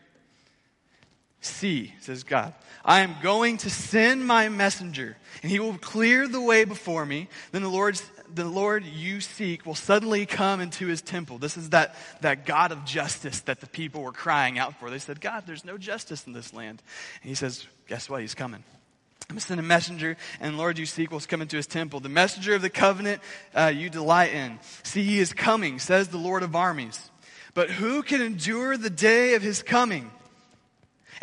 See, 1.41 1.93
says 1.99 2.23
God, 2.23 2.55
I 2.83 3.01
am 3.01 3.17
going 3.21 3.57
to 3.57 3.69
send 3.69 4.25
my 4.25 4.49
messenger, 4.49 5.15
and 5.43 5.51
he 5.51 5.59
will 5.59 5.77
clear 5.77 6.27
the 6.27 6.41
way 6.41 6.65
before 6.65 7.05
me. 7.05 7.27
Then 7.51 7.61
the 7.61 7.69
Lord's 7.69 8.01
the 8.33 8.45
Lord 8.45 8.85
you 8.85 9.21
seek 9.21 9.65
will 9.65 9.75
suddenly 9.75 10.25
come 10.25 10.61
into 10.61 10.87
his 10.87 11.01
temple. 11.01 11.37
This 11.37 11.57
is 11.57 11.69
that, 11.69 11.95
that 12.21 12.45
God 12.45 12.71
of 12.71 12.85
justice 12.85 13.41
that 13.41 13.61
the 13.61 13.67
people 13.67 14.01
were 14.01 14.11
crying 14.11 14.57
out 14.59 14.79
for. 14.79 14.89
They 14.89 14.99
said, 14.99 15.21
God, 15.21 15.43
there's 15.45 15.65
no 15.65 15.77
justice 15.77 16.25
in 16.27 16.33
this 16.33 16.53
land. 16.53 16.81
And 17.21 17.29
he 17.29 17.35
says, 17.35 17.65
Guess 17.87 18.09
what? 18.09 18.21
He's 18.21 18.33
coming. 18.33 18.63
I'm 19.29 19.35
going 19.35 19.39
to 19.39 19.45
send 19.45 19.59
a 19.59 19.63
messenger, 19.63 20.17
and 20.39 20.57
Lord 20.57 20.77
you 20.77 20.85
seek 20.85 21.11
will 21.11 21.19
come 21.19 21.41
into 21.41 21.57
his 21.57 21.65
temple. 21.65 21.99
The 21.99 22.09
messenger 22.09 22.53
of 22.53 22.61
the 22.61 22.69
covenant 22.69 23.21
uh, 23.55 23.71
you 23.75 23.89
delight 23.89 24.33
in. 24.33 24.59
See, 24.83 25.03
he 25.03 25.19
is 25.19 25.33
coming, 25.33 25.79
says 25.79 26.09
the 26.09 26.17
Lord 26.17 26.43
of 26.43 26.55
armies. 26.55 27.09
But 27.55 27.71
who 27.71 28.03
can 28.03 28.21
endure 28.21 28.77
the 28.77 28.89
day 28.89 29.33
of 29.33 29.41
his 29.41 29.63
coming? 29.63 30.11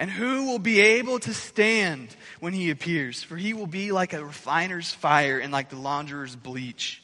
And 0.03 0.11
who 0.11 0.47
will 0.47 0.59
be 0.59 0.81
able 0.81 1.21
to 1.21 1.33
stand 1.33 2.09
when 2.41 2.53
he 2.53 2.71
appears? 2.71 3.23
For 3.23 3.37
he 3.37 3.55
will 3.55 3.69
be 3.69 3.93
like 3.93 4.15
a 4.15 4.25
refiner's 4.25 4.91
fire 4.91 5.39
and 5.39 5.53
like 5.53 5.69
the 5.69 5.77
launderer's 5.77 6.35
bleach. 6.35 7.01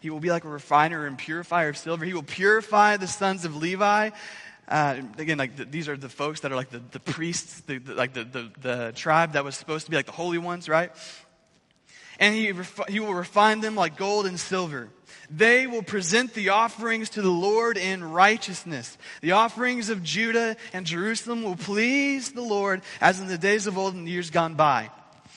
He 0.00 0.10
will 0.10 0.20
be 0.20 0.28
like 0.28 0.44
a 0.44 0.48
refiner 0.50 1.06
and 1.06 1.16
purifier 1.16 1.70
of 1.70 1.78
silver. 1.78 2.04
He 2.04 2.12
will 2.12 2.22
purify 2.22 2.98
the 2.98 3.06
sons 3.06 3.46
of 3.46 3.56
Levi. 3.56 4.10
Uh, 4.68 5.00
again, 5.16 5.38
like 5.38 5.56
the, 5.56 5.64
these 5.64 5.88
are 5.88 5.96
the 5.96 6.10
folks 6.10 6.40
that 6.40 6.52
are 6.52 6.56
like 6.56 6.68
the, 6.68 6.82
the 6.90 7.00
priests, 7.00 7.60
the, 7.60 7.78
the, 7.78 7.94
like 7.94 8.12
the, 8.12 8.50
the, 8.60 8.92
tribe 8.94 9.32
that 9.32 9.42
was 9.42 9.56
supposed 9.56 9.86
to 9.86 9.90
be 9.90 9.96
like 9.96 10.04
the 10.04 10.12
holy 10.12 10.36
ones, 10.36 10.68
right? 10.68 10.92
And 12.20 12.34
he, 12.34 12.52
he 12.86 13.00
will 13.00 13.14
refine 13.14 13.60
them 13.60 13.76
like 13.76 13.96
gold 13.96 14.26
and 14.26 14.38
silver. 14.38 14.90
They 15.30 15.66
will 15.66 15.82
present 15.82 16.34
the 16.34 16.50
offerings 16.50 17.10
to 17.10 17.22
the 17.22 17.30
Lord 17.30 17.76
in 17.76 18.04
righteousness. 18.04 18.96
The 19.20 19.32
offerings 19.32 19.90
of 19.90 20.02
Judah 20.02 20.56
and 20.72 20.86
Jerusalem 20.86 21.42
will 21.42 21.56
please 21.56 22.32
the 22.32 22.42
Lord 22.42 22.82
as 23.00 23.20
in 23.20 23.26
the 23.26 23.38
days 23.38 23.66
of 23.66 23.78
old 23.78 23.94
and 23.94 24.08
years 24.08 24.30
gone 24.30 24.54
by. 24.54 24.90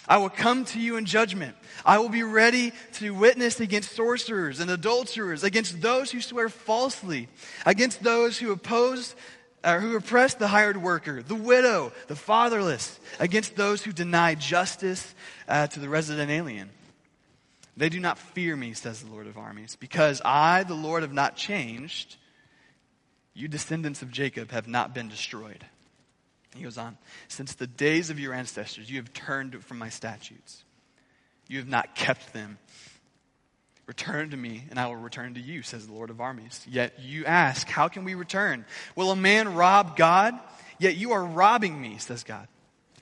I 0.08 0.18
will 0.18 0.30
come 0.30 0.64
to 0.66 0.80
you 0.80 0.96
in 0.96 1.06
judgment. 1.06 1.56
I 1.86 2.00
will 2.00 2.10
be 2.10 2.24
ready 2.24 2.72
to 2.94 3.14
witness 3.14 3.60
against 3.60 3.94
sorcerers 3.94 4.60
and 4.60 4.72
adulterers, 4.72 5.44
against 5.44 5.82
those 5.82 6.12
who 6.12 6.22
swear 6.22 6.48
falsely, 6.48 7.28
against 7.66 8.04
those 8.04 8.38
who 8.38 8.52
oppose 8.52 9.16
or 9.66 9.82
who 9.82 9.98
oppress 9.98 10.36
the 10.36 10.48
hired 10.48 10.78
worker, 10.78 11.22
the 11.22 11.36
widow, 11.36 11.92
the 12.08 12.16
fatherless, 12.16 13.00
against 13.20 13.56
those 13.56 13.84
who 13.84 13.92
deny 13.92 14.34
justice 14.36 15.14
uh, 15.48 15.68
to 15.68 15.80
the 15.80 15.90
resident 15.90 16.32
alien. 16.32 16.70
They 17.78 17.90
do 17.90 18.00
not 18.00 18.18
fear 18.18 18.56
me, 18.56 18.74
says 18.74 19.02
the 19.02 19.12
Lord 19.12 19.28
of 19.28 19.38
armies, 19.38 19.78
because 19.80 20.20
I, 20.26 20.64
the 20.64 20.74
Lord, 20.74 21.04
have 21.04 21.14
not 21.14 21.36
changed. 21.36 22.18
You 23.36 23.48
descendants 23.48 24.02
of 24.02 24.12
Jacob 24.12 24.50
have 24.50 24.68
not 24.68 24.96
been 24.96 25.10
destroyed. 25.10 25.64
He 26.56 26.64
goes 26.64 26.80
on, 26.80 26.98
since 27.28 27.54
the 27.54 27.68
days 27.68 28.10
of 28.10 28.20
your 28.20 28.34
ancestors, 28.34 28.90
you 28.90 28.98
have 28.98 29.14
turned 29.14 29.64
from 29.64 29.78
my 29.78 29.90
statutes. 29.90 30.64
You 31.48 31.60
have 31.60 31.68
not 31.68 31.94
kept 31.94 32.34
them. 32.34 32.58
Return 33.86 34.32
to 34.32 34.38
me, 34.38 34.66
and 34.72 34.80
I 34.80 34.88
will 34.88 34.96
return 34.96 35.36
to 35.36 35.40
you, 35.40 35.62
says 35.62 35.86
the 35.86 35.94
Lord 35.94 36.10
of 36.10 36.20
armies. 36.20 36.66
Yet 36.68 37.00
you 37.00 37.26
ask, 37.26 37.70
How 37.70 37.88
can 37.88 38.04
we 38.04 38.16
return? 38.16 38.66
Will 38.96 39.12
a 39.12 39.16
man 39.16 39.54
rob 39.54 39.96
God? 39.96 40.34
Yet 40.80 40.96
you 40.96 41.12
are 41.12 41.24
robbing 41.24 41.80
me, 41.80 41.98
says 42.00 42.24
God. 42.24 42.48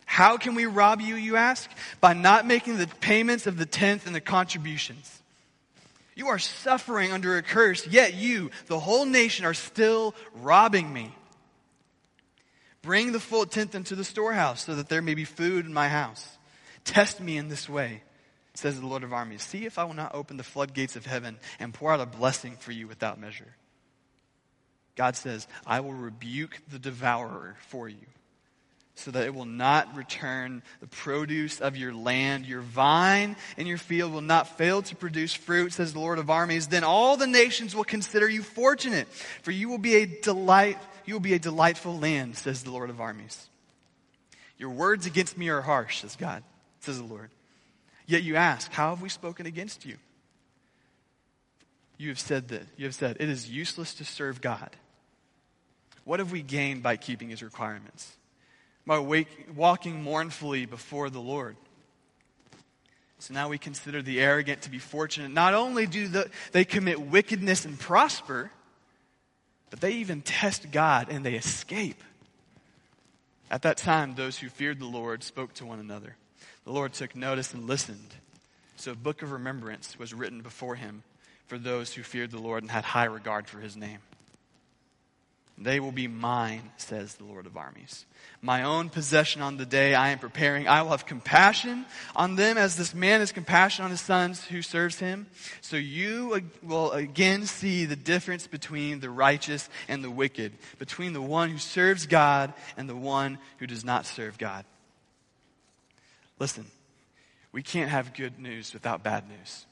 How 0.06 0.38
can 0.38 0.56
we 0.56 0.66
rob 0.66 1.02
you, 1.02 1.16
you 1.16 1.36
ask? 1.36 1.70
By 2.00 2.14
not 2.14 2.46
making 2.46 2.78
the 2.78 2.88
payments 2.88 3.48
of 3.48 3.58
the 3.58 3.66
tenth 3.66 4.06
and 4.06 4.16
the 4.16 4.22
contributions. 4.22 5.22
You 6.16 6.30
are 6.30 6.40
suffering 6.40 7.12
under 7.12 7.36
a 7.36 7.42
curse, 7.42 7.86
yet 7.88 8.14
you, 8.14 8.52
the 8.68 8.80
whole 8.80 9.06
nation, 9.06 9.46
are 9.46 9.54
still 9.54 10.16
robbing 10.36 10.94
me. 10.94 11.14
Bring 12.82 13.12
the 13.12 13.20
full 13.20 13.46
tenth 13.46 13.76
into 13.76 13.96
the 13.96 14.06
storehouse 14.06 14.64
so 14.64 14.76
that 14.76 14.88
there 14.88 15.02
may 15.02 15.16
be 15.16 15.26
food 15.26 15.66
in 15.66 15.74
my 15.74 15.90
house. 15.90 16.38
Test 16.86 17.20
me 17.20 17.36
in 17.36 17.50
this 17.50 17.68
way, 17.68 18.04
says 18.54 18.80
the 18.80 18.86
Lord 18.86 19.04
of 19.04 19.12
armies. 19.12 19.42
See 19.42 19.66
if 19.66 19.78
I 19.78 19.84
will 19.84 19.96
not 19.96 20.16
open 20.16 20.38
the 20.38 20.44
floodgates 20.44 20.96
of 20.96 21.06
heaven 21.06 21.40
and 21.60 21.74
pour 21.74 21.92
out 21.92 22.00
a 22.00 22.06
blessing 22.06 22.56
for 22.58 22.72
you 22.72 22.88
without 22.88 23.20
measure. 23.20 23.56
God 24.96 25.18
says, 25.18 25.48
I 25.66 25.82
will 25.82 25.94
rebuke 25.94 26.62
the 26.70 26.80
devourer 26.80 27.58
for 27.68 27.90
you 27.90 28.06
so 28.96 29.12
that 29.12 29.25
it 29.25 29.36
will 29.36 29.46
not 29.46 29.96
return 29.96 30.64
the 30.80 30.88
produce 30.88 31.60
of 31.60 31.75
your 31.78 31.94
land. 31.94 32.46
Your 32.46 32.62
vine 32.62 33.36
and 33.58 33.68
your 33.68 33.78
field 33.78 34.14
will 34.14 34.22
not 34.22 34.58
fail 34.58 34.82
to 34.84 34.96
produce 34.96 35.34
fruit, 35.34 35.74
says 35.74 35.94
the 35.94 36.00
Lord 36.00 36.18
of 36.18 36.30
armies. 36.30 36.68
Then 36.68 36.84
all 36.84 37.18
the 37.18 37.28
nations 37.28 37.75
will 37.75 37.84
consider 37.84 38.30
you 38.30 38.42
fortunate, 38.42 39.08
for 39.42 39.52
you 39.52 39.70
will 39.70 39.78
be 39.78 39.96
a 39.96 40.06
delight 40.06 40.78
you 41.06 41.14
will 41.14 41.22
be 41.22 41.34
a 41.34 41.40
delightful 41.40 41.98
land, 41.98 42.36
says 42.36 42.64
the 42.64 42.72
Lord 42.72 42.90
of 42.90 43.00
armies. 43.00 43.50
Your 44.58 44.72
words 44.72 45.06
against 45.06 45.38
me 45.38 45.50
are 45.50 45.62
harsh, 45.62 46.02
says 46.02 46.16
God, 46.16 46.44
says 46.80 46.98
the 46.98 47.06
Lord. 47.06 47.30
Yet 48.08 48.24
you 48.24 48.36
ask, 48.36 48.72
How 48.72 48.90
have 48.90 49.02
we 49.02 49.10
spoken 49.10 49.46
against 49.46 49.86
you? 49.86 49.98
You 51.98 52.10
have 52.10 52.20
said 52.20 52.50
that. 52.50 52.64
You 52.75 52.86
have 52.86 52.96
said, 52.96 53.18
It 53.20 53.30
is 53.30 53.50
useless 53.50 53.94
to 53.96 54.06
serve 54.06 54.42
God. 54.42 54.70
What 56.04 56.20
have 56.20 56.32
we 56.32 56.42
gained 56.42 56.84
by 56.84 56.98
keeping 56.98 57.30
his 57.30 57.42
requirements? 57.42 58.16
By 58.86 59.00
wake, 59.00 59.48
walking 59.56 60.04
mournfully 60.04 60.65
before 60.65 61.10
the 61.10 61.20
Lord. 61.20 61.56
So 63.20 63.34
now 63.34 63.50
we 63.50 63.58
consider 63.58 64.01
the 64.01 64.20
arrogant 64.22 64.62
to 64.63 64.70
be 64.70 64.77
fortunate. 64.77 65.32
Not 65.32 65.54
only 65.54 65.88
do 65.88 66.08
the, 66.08 66.30
they 66.51 66.65
commit 66.65 67.01
wickedness 67.01 67.65
and 67.65 67.80
prosper, 67.80 68.51
but 69.70 69.82
they 69.82 69.94
even 69.94 70.22
test 70.22 70.72
God 70.72 71.08
and 71.10 71.25
they 71.25 71.34
escape. 71.34 72.04
At 73.50 73.63
that 73.63 73.77
time, 73.77 74.15
those 74.15 74.38
who 74.38 74.50
feared 74.50 74.80
the 74.80 74.86
Lord 74.86 75.24
spoke 75.24 75.54
to 75.56 75.65
one 75.65 75.80
another. 75.80 76.15
The 76.65 76.72
Lord 76.72 76.94
took 76.94 77.15
notice 77.15 77.54
and 77.54 77.68
listened. 77.68 78.13
So 78.75 78.92
a 78.92 78.96
book 78.96 79.22
of 79.22 79.32
remembrance 79.32 79.98
was 79.98 80.13
written 80.13 80.42
before 80.42 80.75
him 80.75 81.04
for 81.48 81.58
those 81.58 81.94
who 81.94 82.04
feared 82.04 82.32
the 82.32 82.39
Lord 82.39 82.63
and 82.63 82.72
had 82.72 82.84
high 82.84 83.06
regard 83.06 83.48
for 83.48 83.60
his 83.60 83.77
name. 83.77 84.00
They 85.58 85.80
will 85.80 85.94
be 85.94 86.08
mine, 86.08 86.72
says 86.76 87.16
the 87.16 87.24
Lord 87.24 87.46
of 87.46 87.56
armies. 87.56 88.06
My 88.42 88.64
own 88.64 88.90
possession 88.90 89.42
on 89.42 89.56
the 89.56 89.66
day 89.66 89.96
I 89.96 90.10
am 90.10 90.20
preparing. 90.20 90.68
I 90.68 90.82
will 90.82 90.92
have 90.92 91.06
compassion 91.06 91.86
on 92.14 92.36
them 92.36 92.58
as 92.58 92.76
this 92.76 92.94
man 92.94 93.22
has 93.22 93.32
compassion 93.32 93.86
on 93.86 93.92
his 93.92 94.02
sons 94.02 94.44
who 94.44 94.62
serves 94.62 95.00
him. 95.00 95.28
So 95.62 95.78
you 95.78 96.42
will 96.62 96.92
again 96.92 97.46
see 97.46 97.86
the 97.86 97.96
difference 97.96 98.48
between 98.48 99.00
the 99.00 99.10
righteous 99.10 99.70
and 99.88 100.04
the 100.04 100.12
wicked, 100.12 100.52
between 100.78 101.14
the 101.14 101.22
one 101.22 101.50
who 101.50 101.58
serves 101.58 102.06
God 102.06 102.54
and 102.76 102.90
the 102.90 102.96
one 102.96 103.38
who 103.58 103.66
does 103.66 103.86
not 103.86 104.06
serve 104.06 104.38
God. 104.38 104.66
Listen, 106.38 106.66
we 107.54 107.64
can't 107.64 107.90
have 107.90 108.14
good 108.14 108.40
news 108.40 108.74
without 108.74 109.04
bad 109.04 109.30
news. 109.30 109.66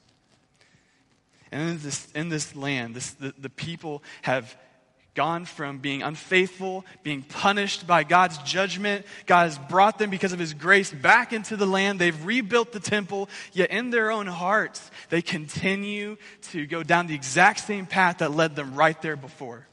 And 1.52 1.70
in 1.70 1.78
this, 1.82 2.10
in 2.12 2.30
this 2.30 2.56
land, 2.56 2.96
this, 2.96 3.10
the, 3.12 3.34
the 3.38 3.50
people 3.50 4.02
have 4.22 4.56
gone 5.14 5.44
from 5.44 5.78
being 5.78 6.02
unfaithful, 6.02 6.84
being 7.02 7.22
punished 7.22 7.86
by 7.86 8.04
God's 8.04 8.38
judgment. 8.38 9.06
God 9.26 9.44
has 9.44 9.58
brought 9.58 9.98
them 9.98 10.10
because 10.10 10.32
of 10.32 10.38
His 10.38 10.54
grace 10.54 10.92
back 10.92 11.32
into 11.32 11.56
the 11.56 11.66
land. 11.66 11.98
They've 11.98 12.24
rebuilt 12.24 12.72
the 12.72 12.80
temple, 12.80 13.28
yet 13.52 13.70
in 13.70 13.90
their 13.90 14.10
own 14.10 14.26
hearts, 14.26 14.90
they 15.10 15.22
continue 15.22 16.16
to 16.50 16.66
go 16.66 16.82
down 16.82 17.06
the 17.06 17.14
exact 17.14 17.60
same 17.60 17.86
path 17.86 18.18
that 18.18 18.32
led 18.32 18.56
them 18.56 18.74
right 18.74 19.00
there 19.02 19.16
before. 19.16 19.66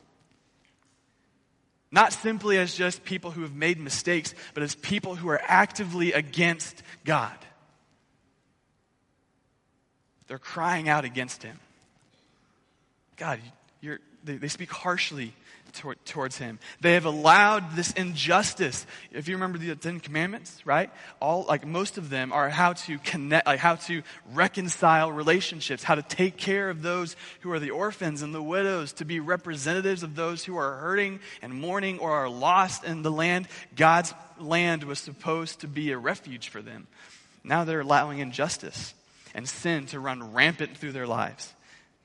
Not 1.92 2.14
simply 2.14 2.58
as 2.58 2.74
just 2.74 3.04
people 3.04 3.32
who 3.32 3.42
have 3.42 3.56
made 3.56 3.80
mistakes, 3.80 4.34
but 4.54 4.64
as 4.64 4.76
people 4.76 5.16
who 5.16 5.28
are 5.30 5.42
actively 5.44 6.14
against 6.14 6.82
God. 7.04 7.36
They're 10.28 10.40
crying 10.40 10.88
out 10.88 11.04
against 11.04 11.44
Him. 11.44 11.60
God, 13.18 13.42
you're, 13.82 14.00
they, 14.24 14.38
they 14.38 14.48
speak 14.48 14.72
harshly 14.72 15.34
toward, 15.74 16.04
towards 16.06 16.38
him. 16.38 16.60
They 16.82 16.94
have 16.94 17.06
allowed 17.06 17.76
this 17.76 17.92
injustice. 17.94 18.86
If 19.12 19.28
you 19.28 19.36
remember 19.36 19.58
the 19.58 19.76
Ten 19.76 20.00
Commandments, 20.00 20.66
right? 20.66 20.90
All, 21.22 21.46
like 21.48 21.66
most 21.66 21.98
of 21.98 22.10
them 22.10 22.32
are 22.32 22.50
how 22.50 22.74
to 22.74 22.98
connect, 23.00 23.48
like 23.48 23.60
how 23.60 23.76
to 23.76 24.04
reconcile 24.34 25.12
relationships, 25.12 25.84
how 25.84 25.96
to 25.96 26.02
take 26.02 26.38
care 26.38 26.70
of 26.70 26.82
those 26.82 27.16
who 27.42 27.52
are 27.52 27.60
the 27.60 27.72
orphans 27.72 28.22
and 28.22 28.34
the 28.34 28.44
widows, 28.44 28.94
to 28.94 29.06
be 29.06 29.20
representatives 29.20 30.04
of 30.04 30.16
those 30.16 30.44
who 30.44 30.58
are 30.58 30.78
hurting 30.78 31.20
and 31.42 31.54
mourning 31.54 32.00
or 32.00 32.12
are 32.12 32.30
lost 32.30 32.84
in 32.84 33.02
the 33.02 33.12
land. 33.12 33.48
God's 33.76 34.14
land 34.40 34.84
was 34.84 35.00
supposed 35.00 35.62
to 35.62 35.68
be 35.68 35.92
a 35.92 35.98
refuge 35.98 36.50
for 36.50 36.62
them. 36.62 36.88
Now 37.44 37.64
they're 37.64 37.82
allowing 37.82 38.20
injustice 38.20 38.94
and 39.34 39.48
sin 39.48 39.86
to 39.88 40.00
run 40.00 40.34
rampant 40.34 40.78
through 40.78 40.92
their 40.92 41.08
lives. 41.08 41.54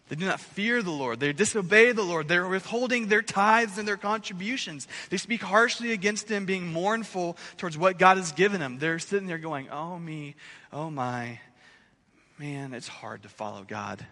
They 0.08 0.14
do 0.16 0.24
not 0.24 0.38
fear 0.38 0.82
the 0.82 0.90
Lord. 0.90 1.18
They 1.18 1.32
disobey 1.32 1.90
the 1.92 2.02
Lord. 2.02 2.28
They're 2.28 2.46
withholding 2.46 3.08
their 3.08 3.22
tithes 3.22 3.76
and 3.76 3.88
their 3.88 3.96
contributions. 3.96 4.86
They 5.10 5.16
speak 5.16 5.42
harshly 5.42 5.92
against 5.92 6.28
Him, 6.28 6.46
being 6.46 6.72
mournful 6.72 7.36
towards 7.56 7.76
what 7.76 7.98
God 7.98 8.16
has 8.16 8.30
given 8.32 8.60
them. 8.60 8.78
They're 8.78 9.00
sitting 9.00 9.26
there 9.26 9.38
going, 9.38 9.68
Oh, 9.70 9.98
me, 9.98 10.36
oh, 10.72 10.90
my. 10.90 11.40
Man, 12.38 12.72
it's 12.72 12.86
hard 12.86 13.22
to 13.22 13.28
follow 13.28 13.64
God. 13.66 14.06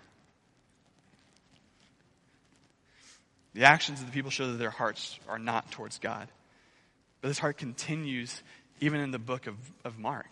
The 3.52 3.64
actions 3.64 4.00
of 4.00 4.06
the 4.06 4.12
people 4.12 4.30
show 4.32 4.50
that 4.50 4.58
their 4.58 4.70
hearts 4.70 5.18
are 5.28 5.38
not 5.38 5.70
towards 5.70 5.98
God. 5.98 6.26
But 7.20 7.28
this 7.28 7.38
heart 7.38 7.56
continues 7.56 8.42
even 8.80 9.00
in 9.00 9.12
the 9.12 9.18
book 9.18 9.46
of, 9.46 9.54
of 9.84 9.98
Mark. 9.98 10.26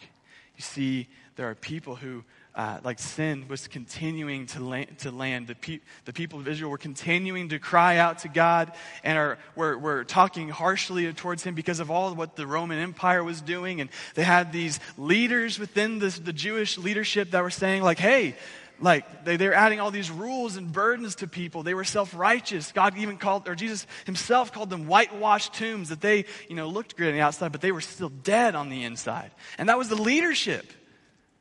You 0.56 0.62
see, 0.62 1.08
there 1.36 1.48
are 1.48 1.54
people 1.54 1.94
who 1.94 2.24
uh, 2.54 2.78
like 2.84 2.98
sin 2.98 3.46
was 3.48 3.66
continuing 3.66 4.46
to 4.46 4.62
land. 4.62 4.98
To 4.98 5.10
land. 5.10 5.46
The, 5.46 5.54
pe- 5.54 5.80
the 6.04 6.12
people 6.12 6.38
of 6.38 6.46
Israel 6.48 6.70
were 6.70 6.78
continuing 6.78 7.48
to 7.48 7.58
cry 7.58 7.96
out 7.96 8.18
to 8.20 8.28
God 8.28 8.72
and 9.02 9.16
are, 9.16 9.38
were, 9.56 9.78
were 9.78 10.04
talking 10.04 10.48
harshly 10.48 11.10
towards 11.12 11.42
Him 11.42 11.54
because 11.54 11.80
of 11.80 11.90
all 11.90 12.14
what 12.14 12.36
the 12.36 12.46
Roman 12.46 12.78
Empire 12.78 13.24
was 13.24 13.40
doing. 13.40 13.80
And 13.80 13.88
they 14.14 14.24
had 14.24 14.52
these 14.52 14.80
leaders 14.98 15.58
within 15.58 15.98
this, 15.98 16.18
the 16.18 16.32
Jewish 16.32 16.76
leadership 16.76 17.30
that 17.30 17.42
were 17.42 17.50
saying, 17.50 17.82
like, 17.82 17.98
hey, 17.98 18.36
like 18.80 19.24
they, 19.24 19.36
they're 19.36 19.54
adding 19.54 19.80
all 19.80 19.90
these 19.90 20.10
rules 20.10 20.56
and 20.56 20.72
burdens 20.72 21.16
to 21.16 21.28
people 21.28 21.62
they 21.62 21.74
were 21.74 21.84
self-righteous 21.84 22.72
god 22.72 22.96
even 22.96 23.16
called 23.16 23.46
or 23.46 23.54
jesus 23.54 23.86
himself 24.06 24.50
called 24.52 24.70
them 24.70 24.86
whitewashed 24.86 25.54
tombs 25.54 25.90
that 25.90 26.00
they 26.00 26.24
you 26.48 26.56
know 26.56 26.68
looked 26.68 26.96
good 26.96 27.08
on 27.08 27.14
the 27.14 27.20
outside 27.20 27.52
but 27.52 27.60
they 27.60 27.70
were 27.70 27.80
still 27.80 28.08
dead 28.08 28.54
on 28.54 28.70
the 28.70 28.82
inside 28.82 29.30
and 29.58 29.68
that 29.68 29.78
was 29.78 29.88
the 29.88 29.94
leadership 29.94 30.72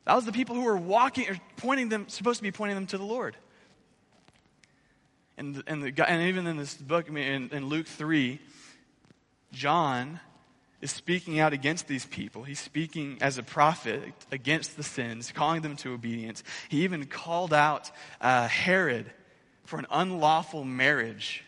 that 0.04 0.14
was 0.14 0.24
the 0.24 0.32
people 0.32 0.56
who 0.56 0.62
were 0.62 0.76
walking 0.76 1.28
or 1.28 1.36
pointing 1.56 1.88
them, 1.88 2.08
supposed 2.08 2.38
to 2.38 2.42
be 2.42 2.50
pointing 2.50 2.76
them 2.76 2.86
to 2.88 2.98
the 2.98 3.04
Lord. 3.04 3.36
And, 5.38 5.62
and, 5.66 5.82
the, 5.82 6.10
and 6.10 6.22
even 6.22 6.46
in 6.46 6.56
this 6.56 6.74
book, 6.74 7.06
I 7.08 7.12
mean, 7.12 7.24
in, 7.24 7.50
in 7.50 7.66
Luke 7.66 7.86
3, 7.86 8.38
John 9.52 10.20
is 10.80 10.90
speaking 10.90 11.38
out 11.38 11.52
against 11.52 11.86
these 11.86 12.04
people. 12.04 12.42
He's 12.42 12.58
speaking 12.58 13.18
as 13.20 13.38
a 13.38 13.42
prophet 13.42 14.02
against 14.32 14.76
the 14.76 14.82
sins, 14.82 15.32
calling 15.32 15.62
them 15.62 15.76
to 15.76 15.92
obedience. 15.92 16.42
He 16.68 16.82
even 16.82 17.06
called 17.06 17.52
out 17.52 17.90
uh, 18.20 18.48
Herod 18.48 19.10
for 19.64 19.78
an 19.78 19.86
unlawful 19.90 20.64
marriage. 20.64 21.44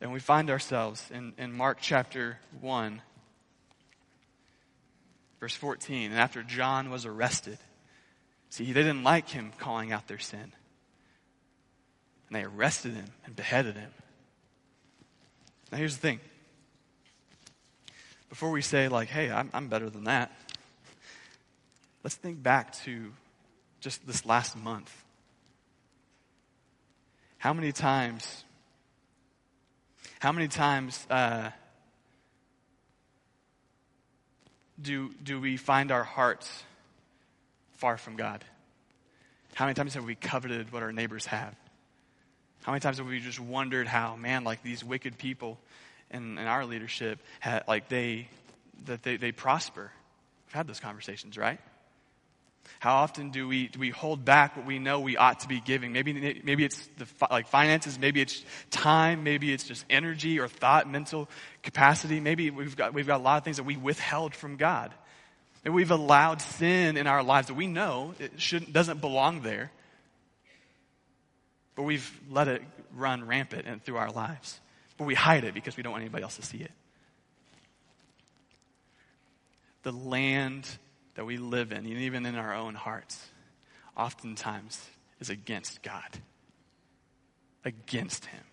And 0.00 0.12
we 0.12 0.18
find 0.18 0.50
ourselves 0.50 1.08
in, 1.14 1.32
in 1.38 1.52
Mark 1.52 1.78
chapter 1.80 2.40
1 2.60 3.00
Verse 5.42 5.56
14, 5.56 6.12
and 6.12 6.20
after 6.20 6.44
John 6.44 6.88
was 6.88 7.04
arrested, 7.04 7.58
see, 8.48 8.66
they 8.66 8.84
didn't 8.84 9.02
like 9.02 9.28
him 9.28 9.50
calling 9.58 9.90
out 9.90 10.06
their 10.06 10.20
sin. 10.20 10.52
And 12.28 12.30
they 12.30 12.44
arrested 12.44 12.94
him 12.94 13.06
and 13.26 13.34
beheaded 13.34 13.74
him. 13.74 13.90
Now, 15.72 15.78
here's 15.78 15.96
the 15.96 16.00
thing. 16.00 16.20
Before 18.28 18.52
we 18.52 18.62
say, 18.62 18.86
like, 18.86 19.08
hey, 19.08 19.32
I'm, 19.32 19.50
I'm 19.52 19.66
better 19.66 19.90
than 19.90 20.04
that, 20.04 20.30
let's 22.04 22.14
think 22.14 22.40
back 22.40 22.74
to 22.84 23.12
just 23.80 24.06
this 24.06 24.24
last 24.24 24.56
month. 24.56 24.94
How 27.38 27.52
many 27.52 27.72
times, 27.72 28.44
how 30.20 30.30
many 30.30 30.46
times, 30.46 31.04
uh, 31.10 31.50
do, 34.80 35.10
do 35.22 35.40
we 35.40 35.56
find 35.56 35.90
our 35.90 36.04
hearts 36.04 36.62
far 37.76 37.96
from 37.96 38.16
God? 38.16 38.44
How 39.54 39.66
many 39.66 39.74
times 39.74 39.94
have 39.94 40.04
we 40.04 40.14
coveted 40.14 40.72
what 40.72 40.82
our 40.82 40.92
neighbors 40.92 41.26
have? 41.26 41.54
How 42.62 42.72
many 42.72 42.80
times 42.80 42.98
have 42.98 43.06
we 43.06 43.20
just 43.20 43.40
wondered 43.40 43.86
how, 43.86 44.16
man, 44.16 44.44
like 44.44 44.62
these 44.62 44.84
wicked 44.84 45.18
people 45.18 45.58
in, 46.10 46.38
in 46.38 46.46
our 46.46 46.64
leadership, 46.64 47.18
had, 47.40 47.64
like 47.66 47.88
they, 47.88 48.28
that 48.86 49.02
they, 49.02 49.16
they 49.16 49.32
prosper? 49.32 49.90
We've 50.46 50.54
had 50.54 50.66
those 50.66 50.80
conversations, 50.80 51.36
right? 51.36 51.60
How 52.78 52.96
often 52.96 53.30
do 53.30 53.46
we, 53.46 53.68
do 53.68 53.78
we 53.78 53.90
hold 53.90 54.24
back 54.24 54.56
what 54.56 54.66
we 54.66 54.78
know 54.78 55.00
we 55.00 55.16
ought 55.16 55.40
to 55.40 55.48
be 55.48 55.60
giving? 55.60 55.92
Maybe, 55.92 56.40
maybe 56.42 56.64
it's 56.64 56.88
the, 56.98 57.06
like 57.30 57.46
finances, 57.46 57.98
maybe 57.98 58.20
it's 58.20 58.44
time, 58.70 59.22
maybe 59.22 59.52
it's 59.52 59.64
just 59.64 59.84
energy 59.88 60.40
or 60.40 60.48
thought, 60.48 60.90
mental 60.90 61.28
capacity. 61.62 62.18
Maybe 62.18 62.50
we've 62.50 62.76
got, 62.76 62.92
we've 62.92 63.06
got 63.06 63.20
a 63.20 63.22
lot 63.22 63.38
of 63.38 63.44
things 63.44 63.58
that 63.58 63.62
we 63.62 63.76
withheld 63.76 64.34
from 64.34 64.56
God. 64.56 64.92
And 65.64 65.74
we've 65.74 65.92
allowed 65.92 66.42
sin 66.42 66.96
in 66.96 67.06
our 67.06 67.22
lives 67.22 67.46
that 67.46 67.54
we 67.54 67.68
know 67.68 68.14
it 68.18 68.40
shouldn't, 68.40 68.72
doesn't 68.72 69.00
belong 69.00 69.42
there. 69.42 69.70
But 71.76 71.84
we've 71.84 72.20
let 72.28 72.48
it 72.48 72.62
run 72.94 73.26
rampant 73.26 73.66
and 73.66 73.82
through 73.82 73.96
our 73.96 74.10
lives. 74.10 74.60
But 74.98 75.04
we 75.04 75.14
hide 75.14 75.44
it 75.44 75.54
because 75.54 75.76
we 75.76 75.82
don't 75.82 75.92
want 75.92 76.02
anybody 76.02 76.24
else 76.24 76.36
to 76.36 76.42
see 76.42 76.58
it. 76.58 76.72
The 79.84 79.92
land 79.92 80.68
that 81.14 81.24
we 81.24 81.36
live 81.36 81.72
in, 81.72 81.78
and 81.78 81.86
even 81.86 82.26
in 82.26 82.36
our 82.36 82.54
own 82.54 82.74
hearts, 82.74 83.28
oftentimes 83.96 84.84
is 85.20 85.30
against 85.30 85.82
God, 85.82 86.18
against 87.64 88.24
Him. 88.26 88.44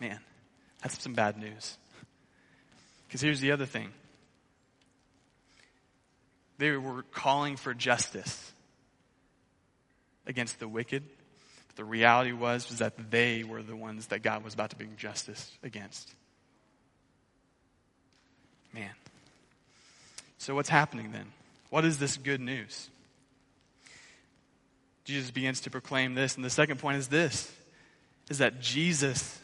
Man, 0.00 0.20
that's 0.82 1.00
some 1.02 1.14
bad 1.14 1.38
news. 1.38 1.78
Because 3.06 3.20
here's 3.20 3.40
the 3.40 3.52
other 3.52 3.66
thing 3.66 3.90
they 6.58 6.70
were 6.70 7.02
calling 7.02 7.56
for 7.56 7.74
justice 7.74 8.52
against 10.26 10.58
the 10.60 10.68
wicked. 10.68 11.02
But 11.68 11.76
the 11.76 11.84
reality 11.84 12.32
was, 12.32 12.68
was 12.68 12.78
that 12.78 13.10
they 13.10 13.44
were 13.44 13.62
the 13.62 13.76
ones 13.76 14.06
that 14.08 14.22
God 14.22 14.44
was 14.44 14.54
about 14.54 14.70
to 14.70 14.76
bring 14.76 14.96
justice 14.96 15.50
against. 15.62 16.14
Man. 18.74 18.90
So, 20.38 20.54
what's 20.54 20.68
happening 20.68 21.12
then? 21.12 21.26
What 21.70 21.84
is 21.84 21.98
this 21.98 22.16
good 22.16 22.40
news? 22.40 22.90
Jesus 25.04 25.30
begins 25.30 25.60
to 25.60 25.70
proclaim 25.70 26.14
this, 26.14 26.36
and 26.36 26.44
the 26.44 26.50
second 26.50 26.78
point 26.80 26.98
is 26.98 27.08
this 27.08 27.50
is 28.30 28.38
that 28.38 28.60
Jesus 28.60 29.38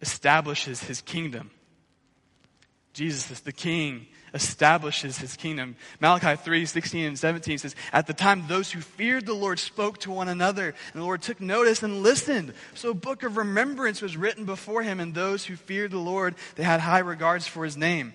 establishes 0.00 0.82
his 0.82 1.00
kingdom. 1.02 1.50
Jesus 2.92 3.30
is 3.30 3.40
the 3.40 3.52
king 3.52 4.06
establishes 4.34 5.16
his 5.18 5.36
kingdom. 5.36 5.76
Malachi 6.00 6.36
3 6.36 6.66
16 6.66 7.06
and 7.06 7.18
17 7.18 7.58
says, 7.58 7.76
At 7.92 8.06
the 8.06 8.12
time, 8.12 8.44
those 8.48 8.72
who 8.72 8.80
feared 8.80 9.26
the 9.26 9.34
Lord 9.34 9.58
spoke 9.58 9.98
to 9.98 10.10
one 10.10 10.28
another, 10.28 10.74
and 10.92 11.00
the 11.00 11.04
Lord 11.04 11.22
took 11.22 11.40
notice 11.40 11.82
and 11.82 12.02
listened. 12.02 12.52
So 12.74 12.90
a 12.90 12.94
book 12.94 13.22
of 13.22 13.36
remembrance 13.36 14.02
was 14.02 14.16
written 14.16 14.44
before 14.44 14.82
him, 14.82 14.98
and 14.98 15.14
those 15.14 15.44
who 15.44 15.56
feared 15.56 15.92
the 15.92 15.98
Lord, 15.98 16.34
they 16.56 16.64
had 16.64 16.80
high 16.80 16.98
regards 16.98 17.46
for 17.46 17.64
his 17.64 17.76
name. 17.76 18.12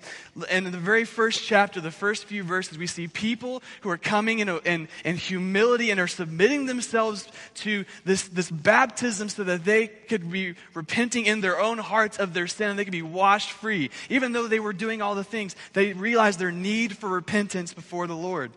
And 0.49 0.65
in 0.65 0.71
the 0.71 0.77
very 0.77 1.05
first 1.05 1.43
chapter, 1.43 1.79
the 1.79 1.91
first 1.91 2.25
few 2.25 2.43
verses, 2.43 2.77
we 2.77 2.87
see 2.87 3.07
people 3.07 3.63
who 3.81 3.89
are 3.89 3.97
coming 3.97 4.39
in, 4.39 4.49
in, 4.49 4.87
in 5.05 5.15
humility 5.15 5.89
and 5.89 5.99
are 5.99 6.07
submitting 6.07 6.65
themselves 6.65 7.27
to 7.55 7.85
this, 8.03 8.27
this 8.27 8.51
baptism 8.51 9.29
so 9.29 9.43
that 9.45 9.63
they 9.63 9.87
could 9.87 10.29
be 10.29 10.55
repenting 10.73 11.25
in 11.25 11.41
their 11.41 11.59
own 11.59 11.77
hearts 11.77 12.19
of 12.19 12.33
their 12.33 12.47
sin 12.47 12.71
and 12.71 12.79
they 12.79 12.83
could 12.83 12.91
be 12.91 13.01
washed 13.01 13.51
free. 13.51 13.89
Even 14.09 14.33
though 14.33 14.47
they 14.47 14.59
were 14.59 14.73
doing 14.73 15.01
all 15.01 15.15
the 15.15 15.23
things, 15.23 15.55
they 15.73 15.93
realize 16.09 16.37
their 16.37 16.51
need 16.51 16.97
for 16.97 17.07
repentance 17.07 17.71
before 17.71 18.07
the 18.07 18.15
Lord. 18.15 18.51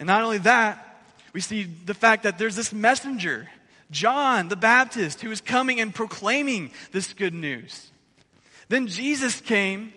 And 0.00 0.08
not 0.08 0.24
only 0.24 0.38
that, 0.38 1.04
we 1.32 1.40
see 1.40 1.62
the 1.62 1.94
fact 1.94 2.24
that 2.24 2.36
there's 2.36 2.56
this 2.56 2.72
messenger, 2.72 3.48
John 3.92 4.48
the 4.48 4.56
Baptist, 4.56 5.20
who 5.20 5.30
is 5.30 5.40
coming 5.40 5.80
and 5.80 5.94
proclaiming 5.94 6.72
this 6.90 7.12
good 7.12 7.32
news. 7.32 7.92
Then 8.68 8.88
Jesus 8.88 9.40
came, 9.40 9.92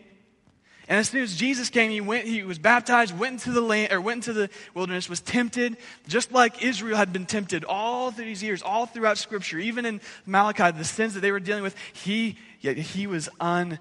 and 0.88 1.00
as 1.00 1.10
soon 1.10 1.24
as 1.24 1.36
Jesus 1.36 1.72
came, 1.72 1.89
he 1.89 2.02
went, 2.02 2.28
he 2.28 2.43
was 2.43 2.60
baptized, 2.60 3.17
went 3.17 3.34
into 3.34 3.52
the 3.52 3.62
land, 3.62 3.91
or 3.91 4.00
went 4.00 4.28
into 4.28 4.34
the 4.34 4.52
wilderness, 4.76 5.10
was 5.10 5.22
tempted, 5.22 5.78
just 6.08 6.32
like 6.32 6.63
Israel 6.63 6.98
had 6.98 7.12
been 7.12 7.26
tempted 7.26 7.63
all 7.65 8.12
through 8.12 8.26
these 8.26 8.43
years, 8.43 8.62
all 8.62 8.86
throughout 8.86 9.17
Scripture, 9.17 9.58
even 9.58 9.86
in 9.86 10.00
Malachi, 10.28 10.78
the 10.78 10.86
sins 10.86 11.15
that 11.15 11.22
they 11.22 11.32
were 11.32 11.39
dealing 11.39 11.63
with. 11.63 11.76
He 11.93 12.38
Yet 12.60 12.78
he 12.78 13.08
was 13.08 13.30
un, 13.39 13.80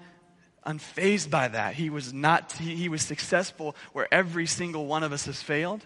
unfazed 0.65 1.29
by 1.29 1.49
that. 1.49 1.73
He 1.75 1.89
was 1.89 2.13
not, 2.13 2.53
he, 2.53 2.75
he 2.75 2.89
was 2.89 3.01
successful 3.01 3.75
where 3.93 4.07
every 4.13 4.45
single 4.45 4.85
one 4.85 5.03
of 5.03 5.11
us 5.11 5.25
has 5.25 5.41
failed. 5.41 5.85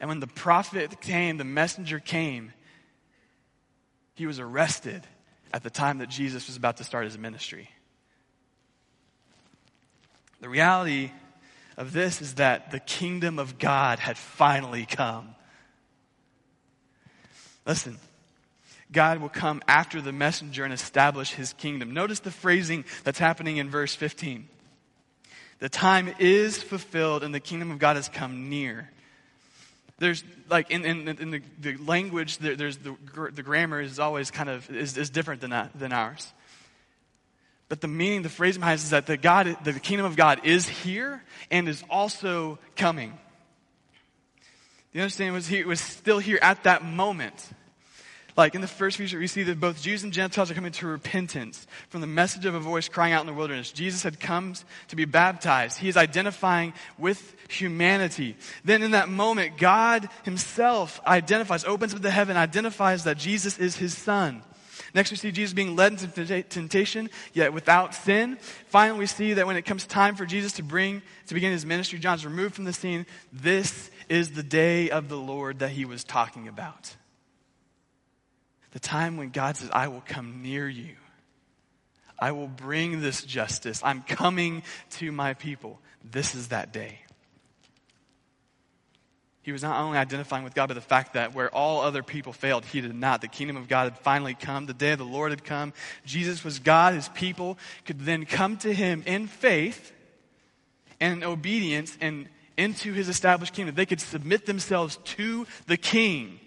And 0.00 0.08
when 0.08 0.20
the 0.20 0.26
prophet 0.26 1.00
came, 1.00 1.36
the 1.36 1.44
messenger 1.44 1.98
came, 1.98 2.52
he 4.14 4.26
was 4.26 4.38
arrested 4.38 5.06
at 5.52 5.62
the 5.62 5.70
time 5.70 5.98
that 5.98 6.08
Jesus 6.08 6.46
was 6.46 6.56
about 6.56 6.76
to 6.78 6.84
start 6.84 7.04
his 7.04 7.18
ministry. 7.18 7.70
The 10.40 10.48
reality 10.48 11.10
of 11.76 11.92
this 11.92 12.22
is 12.22 12.34
that 12.34 12.70
the 12.70 12.80
kingdom 12.80 13.38
of 13.38 13.58
God 13.58 13.98
had 13.98 14.16
finally 14.16 14.86
come. 14.86 15.34
Listen, 17.66 17.98
God 18.92 19.18
will 19.18 19.28
come 19.28 19.62
after 19.68 20.00
the 20.00 20.12
messenger 20.12 20.64
and 20.64 20.72
establish 20.72 21.32
his 21.32 21.52
kingdom. 21.52 21.92
Notice 21.92 22.20
the 22.20 22.30
phrasing 22.30 22.84
that's 23.04 23.18
happening 23.18 23.58
in 23.58 23.70
verse 23.70 23.94
15. 23.94 24.48
The 25.60 25.68
time 25.68 26.12
is 26.18 26.62
fulfilled 26.62 27.22
and 27.22 27.34
the 27.34 27.40
kingdom 27.40 27.70
of 27.70 27.78
God 27.78 27.96
has 27.96 28.08
come 28.08 28.48
near. 28.48 28.90
There's 29.98 30.24
like 30.48 30.70
in, 30.70 30.84
in, 30.84 31.08
in 31.08 31.30
the, 31.30 31.42
the 31.60 31.76
language, 31.76 32.38
there, 32.38 32.56
there's 32.56 32.78
the, 32.78 32.96
the 33.32 33.42
grammar 33.42 33.80
is 33.80 33.98
always 33.98 34.30
kind 34.30 34.48
of 34.48 34.68
is, 34.70 34.96
is 34.96 35.10
different 35.10 35.42
than, 35.42 35.50
that, 35.50 35.78
than 35.78 35.92
ours. 35.92 36.32
But 37.68 37.80
the 37.80 37.88
meaning, 37.88 38.22
the 38.22 38.28
phrase 38.30 38.58
behind 38.58 38.80
is 38.80 38.90
that 38.90 39.06
the, 39.06 39.16
God, 39.16 39.56
the 39.62 39.74
kingdom 39.74 40.06
of 40.06 40.16
God 40.16 40.40
is 40.44 40.68
here 40.68 41.22
and 41.50 41.68
is 41.68 41.84
also 41.88 42.58
coming. 42.74 43.16
You 44.92 45.02
understand? 45.02 45.34
Was 45.34 45.46
he 45.46 45.62
was 45.62 45.80
still 45.80 46.18
here 46.18 46.38
at 46.42 46.64
that 46.64 46.84
moment. 46.84 47.50
Like 48.36 48.54
in 48.54 48.60
the 48.60 48.66
first 48.66 48.96
feature, 48.96 49.18
we 49.18 49.26
see 49.26 49.42
that 49.44 49.60
both 49.60 49.82
Jews 49.82 50.04
and 50.04 50.12
Gentiles 50.12 50.50
are 50.50 50.54
coming 50.54 50.72
to 50.72 50.86
repentance 50.86 51.66
from 51.88 52.00
the 52.00 52.06
message 52.06 52.46
of 52.46 52.54
a 52.54 52.60
voice 52.60 52.88
crying 52.88 53.12
out 53.12 53.20
in 53.20 53.26
the 53.26 53.32
wilderness. 53.32 53.72
Jesus 53.72 54.02
had 54.02 54.20
come 54.20 54.54
to 54.88 54.96
be 54.96 55.04
baptized. 55.04 55.78
He 55.78 55.88
is 55.88 55.96
identifying 55.96 56.72
with 56.98 57.34
humanity. 57.48 58.36
Then 58.64 58.82
in 58.82 58.92
that 58.92 59.08
moment, 59.08 59.58
God 59.58 60.08
himself 60.24 61.00
identifies, 61.06 61.64
opens 61.64 61.94
up 61.94 62.02
the 62.02 62.10
heaven, 62.10 62.36
identifies 62.36 63.04
that 63.04 63.18
Jesus 63.18 63.58
is 63.58 63.76
his 63.76 63.96
son. 63.96 64.42
Next, 64.94 65.10
we 65.10 65.16
see 65.16 65.30
Jesus 65.30 65.54
being 65.54 65.76
led 65.76 65.92
into 65.92 66.42
temptation, 66.42 67.10
yet 67.32 67.52
without 67.52 67.94
sin. 67.94 68.38
Finally, 68.66 68.98
we 68.98 69.06
see 69.06 69.34
that 69.34 69.46
when 69.46 69.56
it 69.56 69.62
comes 69.62 69.86
time 69.86 70.16
for 70.16 70.26
Jesus 70.26 70.52
to 70.54 70.62
bring, 70.62 71.02
to 71.26 71.34
begin 71.34 71.52
his 71.52 71.64
ministry, 71.64 71.98
John's 71.98 72.24
removed 72.24 72.54
from 72.54 72.64
the 72.64 72.72
scene. 72.72 73.06
This 73.32 73.90
is 74.08 74.32
the 74.32 74.42
day 74.42 74.90
of 74.90 75.08
the 75.08 75.16
Lord 75.16 75.60
that 75.60 75.70
he 75.70 75.84
was 75.84 76.02
talking 76.02 76.48
about. 76.48 76.96
The 78.72 78.80
time 78.80 79.16
when 79.16 79.30
God 79.30 79.56
says, 79.56 79.70
I 79.72 79.88
will 79.88 80.02
come 80.06 80.42
near 80.42 80.68
you. 80.68 80.94
I 82.18 82.32
will 82.32 82.48
bring 82.48 83.00
this 83.00 83.24
justice. 83.24 83.80
I'm 83.84 84.02
coming 84.02 84.62
to 84.92 85.10
my 85.10 85.34
people. 85.34 85.80
This 86.04 86.34
is 86.34 86.48
that 86.48 86.72
day. 86.72 87.00
He 89.42 89.52
was 89.52 89.62
not 89.62 89.80
only 89.80 89.96
identifying 89.96 90.44
with 90.44 90.54
God, 90.54 90.66
but 90.66 90.74
the 90.74 90.82
fact 90.82 91.14
that 91.14 91.34
where 91.34 91.48
all 91.52 91.80
other 91.80 92.02
people 92.02 92.32
failed, 92.32 92.66
he 92.66 92.82
did 92.82 92.94
not. 92.94 93.22
The 93.22 93.28
kingdom 93.28 93.56
of 93.56 93.68
God 93.68 93.84
had 93.84 93.98
finally 93.98 94.34
come. 94.34 94.66
The 94.66 94.74
day 94.74 94.92
of 94.92 94.98
the 94.98 95.04
Lord 95.04 95.30
had 95.32 95.44
come. 95.44 95.72
Jesus 96.04 96.44
was 96.44 96.58
God. 96.58 96.94
His 96.94 97.08
people 97.08 97.56
could 97.86 98.00
then 98.00 98.26
come 98.26 98.58
to 98.58 98.72
him 98.72 99.02
in 99.06 99.26
faith 99.26 99.92
and 101.00 101.22
in 101.22 101.24
obedience 101.24 101.96
and 102.02 102.28
into 102.58 102.92
his 102.92 103.08
established 103.08 103.54
kingdom. 103.54 103.74
They 103.74 103.86
could 103.86 104.00
submit 104.00 104.44
themselves 104.44 104.98
to 105.04 105.46
the 105.66 105.78
king. 105.78 106.38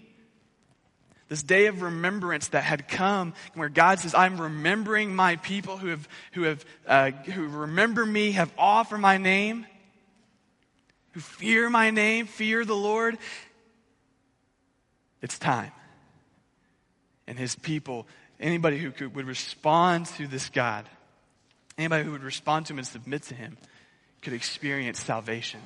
This 1.28 1.42
day 1.42 1.66
of 1.66 1.80
remembrance 1.82 2.48
that 2.48 2.64
had 2.64 2.86
come, 2.86 3.32
where 3.54 3.68
God 3.70 3.98
says, 3.98 4.14
I'm 4.14 4.40
remembering 4.40 5.14
my 5.14 5.36
people 5.36 5.78
who 5.78 5.88
have, 5.88 6.08
who 6.32 6.42
have, 6.42 6.64
uh, 6.86 7.10
who 7.10 7.48
remember 7.48 8.04
me, 8.04 8.32
have 8.32 8.52
awe 8.58 8.82
for 8.82 8.98
my 8.98 9.16
name, 9.16 9.66
who 11.12 11.20
fear 11.20 11.70
my 11.70 11.90
name, 11.90 12.26
fear 12.26 12.64
the 12.64 12.76
Lord. 12.76 13.16
It's 15.22 15.38
time. 15.38 15.72
And 17.26 17.38
his 17.38 17.54
people, 17.56 18.06
anybody 18.38 18.78
who 18.78 18.90
could, 18.90 19.14
would 19.14 19.26
respond 19.26 20.06
to 20.06 20.26
this 20.26 20.50
God, 20.50 20.86
anybody 21.78 22.04
who 22.04 22.12
would 22.12 22.22
respond 22.22 22.66
to 22.66 22.74
him 22.74 22.78
and 22.78 22.86
submit 22.86 23.22
to 23.24 23.34
him, 23.34 23.56
could 24.20 24.34
experience 24.34 25.00
salvation. 25.00 25.60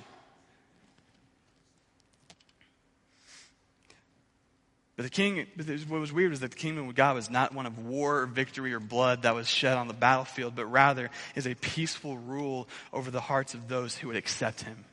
But 4.98 5.04
the 5.04 5.10
king, 5.10 5.46
what 5.86 6.00
was 6.00 6.12
weird 6.12 6.30
was 6.30 6.40
that 6.40 6.50
the 6.50 6.56
kingdom 6.56 6.88
of 6.88 6.94
God 6.96 7.14
was 7.14 7.30
not 7.30 7.54
one 7.54 7.66
of 7.66 7.78
war 7.86 8.22
or 8.22 8.26
victory 8.26 8.74
or 8.74 8.80
blood 8.80 9.22
that 9.22 9.32
was 9.32 9.48
shed 9.48 9.76
on 9.76 9.86
the 9.86 9.94
battlefield, 9.94 10.56
but 10.56 10.66
rather 10.66 11.08
is 11.36 11.46
a 11.46 11.54
peaceful 11.54 12.18
rule 12.18 12.66
over 12.92 13.12
the 13.12 13.20
hearts 13.20 13.54
of 13.54 13.68
those 13.68 13.96
who 13.96 14.08
would 14.08 14.16
accept 14.16 14.62
him. 14.62 14.84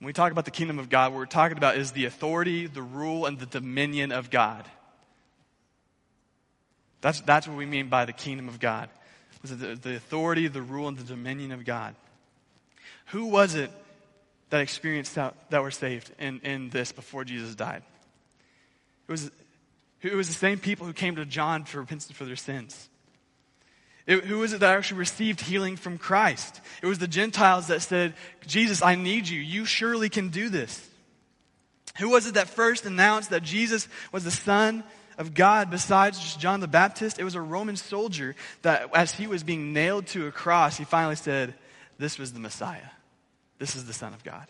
When 0.00 0.06
we 0.06 0.12
talk 0.12 0.32
about 0.32 0.44
the 0.44 0.50
kingdom 0.50 0.78
of 0.78 0.90
God, 0.90 1.12
what 1.12 1.18
we're 1.18 1.24
talking 1.24 1.56
about 1.56 1.78
is 1.78 1.92
the 1.92 2.04
authority, 2.04 2.66
the 2.66 2.82
rule, 2.82 3.24
and 3.24 3.38
the 3.38 3.46
dominion 3.46 4.12
of 4.12 4.28
God. 4.28 4.66
That's, 7.00 7.22
that's 7.22 7.48
what 7.48 7.56
we 7.56 7.64
mean 7.64 7.88
by 7.88 8.04
the 8.04 8.12
kingdom 8.12 8.50
of 8.50 8.60
God. 8.60 8.90
The, 9.42 9.76
the 9.76 9.96
authority, 9.96 10.48
the 10.48 10.60
rule, 10.60 10.88
and 10.88 10.98
the 10.98 11.04
dominion 11.04 11.52
of 11.52 11.64
God. 11.64 11.94
Who 13.06 13.28
was 13.28 13.54
it 13.54 13.70
that 14.50 14.60
experienced 14.60 15.14
that, 15.14 15.36
that 15.48 15.62
were 15.62 15.70
saved 15.70 16.12
in, 16.18 16.40
in 16.40 16.68
this 16.68 16.92
before 16.92 17.24
Jesus 17.24 17.54
died? 17.54 17.82
It 19.08 19.10
was, 19.10 19.30
it 20.02 20.14
was 20.14 20.28
the 20.28 20.34
same 20.34 20.58
people 20.58 20.86
who 20.86 20.92
came 20.92 21.16
to 21.16 21.24
John 21.24 21.64
for 21.64 21.80
repentance 21.80 22.16
for 22.16 22.24
their 22.24 22.36
sins. 22.36 22.88
It, 24.06 24.24
who 24.24 24.38
was 24.38 24.52
it 24.52 24.60
that 24.60 24.76
actually 24.76 24.98
received 24.98 25.40
healing 25.40 25.76
from 25.76 25.96
Christ? 25.96 26.60
It 26.82 26.86
was 26.86 26.98
the 26.98 27.06
Gentiles 27.06 27.68
that 27.68 27.82
said, 27.82 28.14
Jesus, 28.46 28.82
I 28.82 28.96
need 28.96 29.28
you. 29.28 29.40
You 29.40 29.64
surely 29.64 30.08
can 30.08 30.30
do 30.30 30.48
this. 30.48 30.88
Who 31.98 32.10
was 32.10 32.26
it 32.26 32.34
that 32.34 32.48
first 32.48 32.84
announced 32.84 33.30
that 33.30 33.42
Jesus 33.42 33.86
was 34.10 34.24
the 34.24 34.30
Son 34.30 34.82
of 35.18 35.34
God 35.34 35.70
besides 35.70 36.18
just 36.18 36.40
John 36.40 36.60
the 36.60 36.68
Baptist? 36.68 37.18
It 37.18 37.24
was 37.24 37.34
a 37.34 37.40
Roman 37.40 37.76
soldier 37.76 38.34
that, 38.62 38.90
as 38.94 39.12
he 39.12 39.26
was 39.26 39.44
being 39.44 39.72
nailed 39.72 40.06
to 40.08 40.26
a 40.26 40.32
cross, 40.32 40.76
he 40.76 40.84
finally 40.84 41.16
said, 41.16 41.54
This 41.98 42.18
was 42.18 42.32
the 42.32 42.40
Messiah. 42.40 42.80
This 43.58 43.76
is 43.76 43.84
the 43.84 43.92
Son 43.92 44.14
of 44.14 44.24
God. 44.24 44.46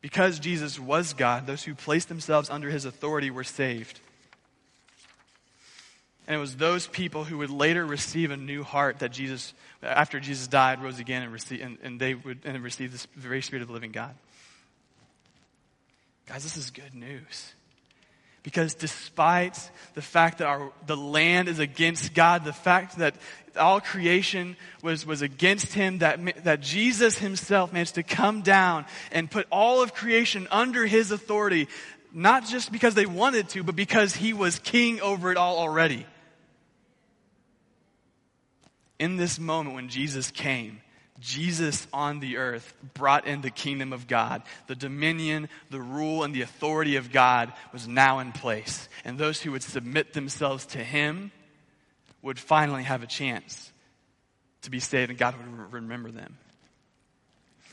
Because 0.00 0.38
Jesus 0.38 0.78
was 0.78 1.12
God, 1.12 1.46
those 1.46 1.62
who 1.62 1.74
placed 1.74 2.08
themselves 2.08 2.48
under 2.48 2.70
his 2.70 2.84
authority 2.84 3.30
were 3.30 3.44
saved. 3.44 4.00
And 6.26 6.36
it 6.36 6.38
was 6.38 6.56
those 6.56 6.86
people 6.86 7.24
who 7.24 7.38
would 7.38 7.50
later 7.50 7.84
receive 7.84 8.30
a 8.30 8.36
new 8.36 8.62
heart 8.62 9.00
that 9.00 9.10
Jesus, 9.10 9.52
after 9.82 10.20
Jesus 10.20 10.46
died, 10.46 10.82
rose 10.82 10.98
again 10.98 11.22
and, 11.22 11.32
receive, 11.32 11.60
and, 11.60 11.76
and 11.82 12.00
they 12.00 12.14
would 12.14 12.38
and 12.44 12.62
receive 12.62 12.92
this 12.92 13.06
very 13.16 13.42
spirit 13.42 13.62
of 13.62 13.68
the 13.68 13.74
living 13.74 13.90
God. 13.90 14.14
Guys, 16.26 16.44
this 16.44 16.56
is 16.56 16.70
good 16.70 16.94
news. 16.94 17.52
Because 18.42 18.74
despite 18.74 19.70
the 19.94 20.02
fact 20.02 20.38
that 20.38 20.46
our, 20.46 20.72
the 20.86 20.96
land 20.96 21.48
is 21.48 21.58
against 21.58 22.14
God, 22.14 22.44
the 22.44 22.52
fact 22.52 22.98
that 22.98 23.14
all 23.58 23.80
creation 23.80 24.56
was, 24.82 25.04
was 25.04 25.20
against 25.20 25.74
him, 25.74 25.98
that, 25.98 26.44
that 26.44 26.60
Jesus 26.60 27.18
himself 27.18 27.72
managed 27.72 27.96
to 27.96 28.02
come 28.02 28.40
down 28.40 28.86
and 29.12 29.30
put 29.30 29.46
all 29.50 29.82
of 29.82 29.92
creation 29.92 30.48
under 30.50 30.86
his 30.86 31.10
authority, 31.10 31.68
not 32.12 32.46
just 32.46 32.72
because 32.72 32.94
they 32.94 33.06
wanted 33.06 33.48
to, 33.50 33.62
but 33.62 33.76
because 33.76 34.16
he 34.16 34.32
was 34.32 34.58
king 34.58 35.00
over 35.00 35.30
it 35.30 35.36
all 35.36 35.58
already. 35.58 36.06
In 38.98 39.16
this 39.16 39.38
moment 39.38 39.74
when 39.74 39.88
Jesus 39.88 40.30
came, 40.30 40.80
Jesus 41.20 41.86
on 41.92 42.20
the 42.20 42.38
earth 42.38 42.74
brought 42.94 43.26
in 43.26 43.42
the 43.42 43.50
kingdom 43.50 43.92
of 43.92 44.06
God. 44.06 44.42
The 44.66 44.74
dominion, 44.74 45.48
the 45.70 45.80
rule, 45.80 46.24
and 46.24 46.34
the 46.34 46.42
authority 46.42 46.96
of 46.96 47.12
God 47.12 47.52
was 47.72 47.86
now 47.86 48.18
in 48.20 48.32
place. 48.32 48.88
And 49.04 49.18
those 49.18 49.40
who 49.40 49.52
would 49.52 49.62
submit 49.62 50.14
themselves 50.14 50.66
to 50.66 50.78
him 50.78 51.30
would 52.22 52.38
finally 52.38 52.84
have 52.84 53.02
a 53.02 53.06
chance 53.06 53.70
to 54.62 54.70
be 54.70 54.80
saved 54.80 55.10
and 55.10 55.18
God 55.18 55.34
would 55.36 55.72
remember 55.72 56.10
them. 56.10 56.36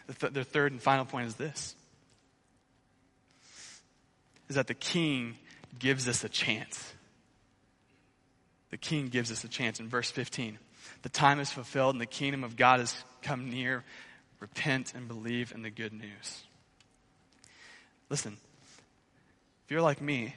The, 0.08 0.30
th- 0.30 0.48
third 0.48 0.72
and 0.72 0.82
final 0.82 1.06
point 1.06 1.28
is 1.28 1.36
this 1.36 1.76
is 4.50 4.56
that 4.56 4.68
the 4.68 4.74
king 4.74 5.36
gives 5.78 6.08
us 6.08 6.24
a 6.24 6.30
chance. 6.30 6.94
The 8.72 8.78
king 8.78 9.10
gives 9.10 9.32
us 9.32 9.44
a 9.44 9.50
chance 9.50 9.82
in 9.82 9.90
verse 9.90 10.10
15. 10.10 10.58
The 11.08 11.14
time 11.14 11.40
is 11.40 11.50
fulfilled 11.50 11.96
and 11.96 12.02
the 12.02 12.06
kingdom 12.06 12.44
of 12.44 12.58
God 12.58 12.82
has 12.82 12.94
come 13.22 13.50
near. 13.50 13.86
Repent 14.42 14.94
and 14.94 15.08
believe 15.08 15.54
in 15.56 15.62
the 15.62 15.70
good 15.70 15.94
news. 15.94 16.44
Listen, 18.10 18.36
if 19.64 19.72
you're 19.72 19.82
like 19.82 20.02
me, 20.02 20.36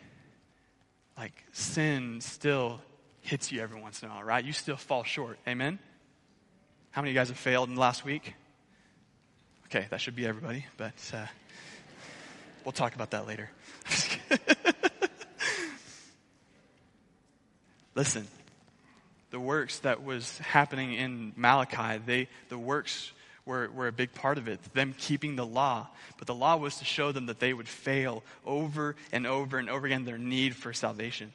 like 1.19 1.33
sin 1.51 2.21
still 2.21 2.81
hits 3.21 3.51
you 3.51 3.61
every 3.61 3.81
once 3.81 4.01
in 4.05 4.09
a 4.09 4.13
while, 4.13 4.23
right? 4.23 4.45
You 4.45 4.53
still 4.53 4.77
fall 4.77 5.03
short. 5.03 5.41
Amen? 5.49 5.81
How 6.93 7.03
many 7.03 7.11
of 7.11 7.15
you 7.15 7.21
guys 7.21 7.31
have 7.31 7.37
failed 7.37 7.69
in 7.69 7.75
the 7.75 7.81
last 7.81 8.05
week? 8.05 8.35
Okay, 9.67 9.89
that 9.91 10.01
should 10.01 10.15
be 10.15 10.25
everybody, 10.25 10.67
but 10.77 10.95
uh, 11.13 11.27
we'll 12.65 12.71
talk 12.71 12.95
about 12.95 13.11
that 13.11 13.27
later. 13.27 13.51
Listen, 17.97 18.29
the 19.31 19.41
works 19.41 19.79
that 19.81 20.03
was 20.05 20.39
happening 20.39 20.95
in 20.95 21.33
Malachi, 21.37 22.01
they, 22.05 22.29
the 22.49 22.59
works 22.59 23.13
were, 23.45 23.71
were 23.71 23.89
a 23.89 23.93
big 23.93 24.13
part 24.15 24.39
of 24.39 24.49
it, 24.49 24.61
them 24.75 24.95
keeping 24.99 25.37
the 25.37 25.47
law. 25.47 25.89
But 26.19 26.27
the 26.27 26.35
law 26.35 26.57
was 26.57 26.77
to 26.77 26.85
show 26.85 27.13
them 27.13 27.27
that 27.27 27.41
they 27.41 27.53
would 27.53 27.69
fail 27.69 28.23
over 28.45 28.97
and 29.13 29.27
over 29.27 29.59
and 29.59 29.71
over 29.71 29.87
again 29.87 30.05
their 30.05 30.19
need 30.19 30.55
for 30.55 30.73
salvation. 30.73 31.33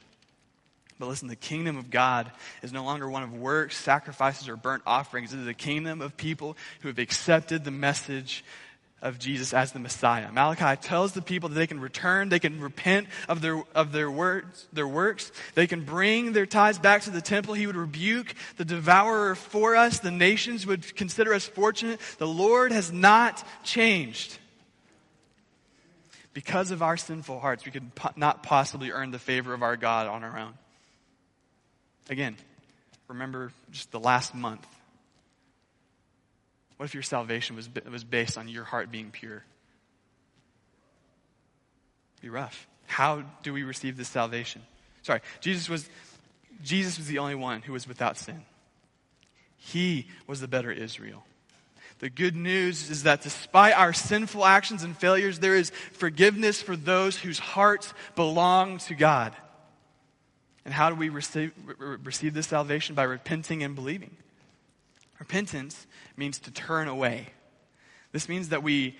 But 0.98 1.08
listen, 1.08 1.28
the 1.28 1.36
kingdom 1.36 1.76
of 1.76 1.90
God 1.90 2.30
is 2.62 2.72
no 2.72 2.84
longer 2.84 3.08
one 3.08 3.22
of 3.22 3.34
works, 3.34 3.76
sacrifices, 3.76 4.48
or 4.48 4.56
burnt 4.56 4.82
offerings. 4.86 5.34
It 5.34 5.40
is 5.40 5.46
a 5.46 5.54
kingdom 5.54 6.00
of 6.00 6.16
people 6.16 6.56
who 6.80 6.88
have 6.88 6.98
accepted 6.98 7.64
the 7.64 7.70
message 7.70 8.44
of 9.06 9.20
Jesus 9.20 9.54
as 9.54 9.70
the 9.70 9.78
Messiah. 9.78 10.32
Malachi 10.32 10.80
tells 10.80 11.12
the 11.12 11.22
people 11.22 11.48
that 11.48 11.54
they 11.54 11.66
can 11.68 11.78
return, 11.78 12.28
they 12.28 12.40
can 12.40 12.60
repent 12.60 13.06
of 13.28 13.40
their, 13.40 13.62
of 13.74 13.92
their 13.92 14.10
words, 14.10 14.66
their 14.72 14.88
works, 14.88 15.30
they 15.54 15.68
can 15.68 15.84
bring 15.84 16.32
their 16.32 16.44
tithes 16.44 16.78
back 16.78 17.02
to 17.02 17.10
the 17.10 17.20
temple. 17.20 17.54
He 17.54 17.68
would 17.68 17.76
rebuke 17.76 18.34
the 18.56 18.64
devourer 18.64 19.36
for 19.36 19.76
us. 19.76 20.00
The 20.00 20.10
nations 20.10 20.66
would 20.66 20.96
consider 20.96 21.32
us 21.32 21.46
fortunate. 21.46 22.00
The 22.18 22.26
Lord 22.26 22.72
has 22.72 22.90
not 22.90 23.46
changed. 23.62 24.38
Because 26.34 26.72
of 26.72 26.82
our 26.82 26.96
sinful 26.96 27.38
hearts, 27.38 27.64
we 27.64 27.70
could 27.70 27.94
po- 27.94 28.10
not 28.16 28.42
possibly 28.42 28.90
earn 28.90 29.12
the 29.12 29.18
favor 29.18 29.54
of 29.54 29.62
our 29.62 29.76
God 29.76 30.08
on 30.08 30.24
our 30.24 30.36
own. 30.36 30.52
Again, 32.10 32.36
remember 33.08 33.52
just 33.70 33.92
the 33.92 34.00
last 34.00 34.34
month 34.34 34.66
what 36.76 36.86
if 36.86 36.94
your 36.94 37.02
salvation 37.02 37.56
was, 37.56 37.68
was 37.90 38.04
based 38.04 38.36
on 38.36 38.48
your 38.48 38.64
heart 38.64 38.90
being 38.90 39.10
pure? 39.10 39.44
Be 42.20 42.28
rough. 42.28 42.66
How 42.86 43.22
do 43.42 43.52
we 43.52 43.62
receive 43.62 43.96
this 43.96 44.08
salvation? 44.08 44.62
Sorry, 45.02 45.20
Jesus 45.40 45.68
was, 45.68 45.88
Jesus 46.62 46.98
was 46.98 47.06
the 47.06 47.18
only 47.18 47.34
one 47.34 47.62
who 47.62 47.72
was 47.72 47.88
without 47.88 48.16
sin. 48.16 48.42
He 49.56 50.08
was 50.26 50.40
the 50.40 50.48
better 50.48 50.70
Israel. 50.70 51.24
The 51.98 52.10
good 52.10 52.36
news 52.36 52.90
is 52.90 53.04
that 53.04 53.22
despite 53.22 53.74
our 53.74 53.92
sinful 53.92 54.44
actions 54.44 54.82
and 54.82 54.96
failures, 54.96 55.38
there 55.38 55.54
is 55.54 55.70
forgiveness 55.92 56.60
for 56.60 56.76
those 56.76 57.16
whose 57.16 57.38
hearts 57.38 57.94
belong 58.14 58.78
to 58.78 58.94
God. 58.94 59.34
And 60.66 60.74
how 60.74 60.90
do 60.90 60.96
we 60.96 61.08
receive, 61.08 61.52
receive 61.78 62.34
this 62.34 62.48
salvation? 62.48 62.94
By 62.94 63.04
repenting 63.04 63.62
and 63.62 63.74
believing. 63.74 64.16
Repentance 65.18 65.86
means 66.16 66.38
to 66.40 66.50
turn 66.50 66.88
away. 66.88 67.28
This 68.12 68.28
means 68.28 68.50
that 68.50 68.62
we, 68.62 68.96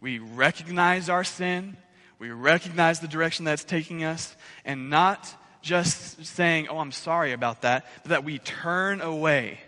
we 0.00 0.18
recognize 0.18 1.08
our 1.08 1.24
sin, 1.24 1.76
we 2.18 2.30
recognize 2.30 3.00
the 3.00 3.08
direction 3.08 3.44
that's 3.44 3.64
taking 3.64 4.04
us, 4.04 4.36
and 4.64 4.90
not 4.90 5.34
just 5.62 6.24
saying, 6.24 6.68
oh, 6.68 6.78
I'm 6.78 6.92
sorry 6.92 7.32
about 7.32 7.62
that, 7.62 7.86
but 8.02 8.10
that 8.10 8.24
we 8.24 8.38
turn 8.38 9.00
away. 9.00 9.58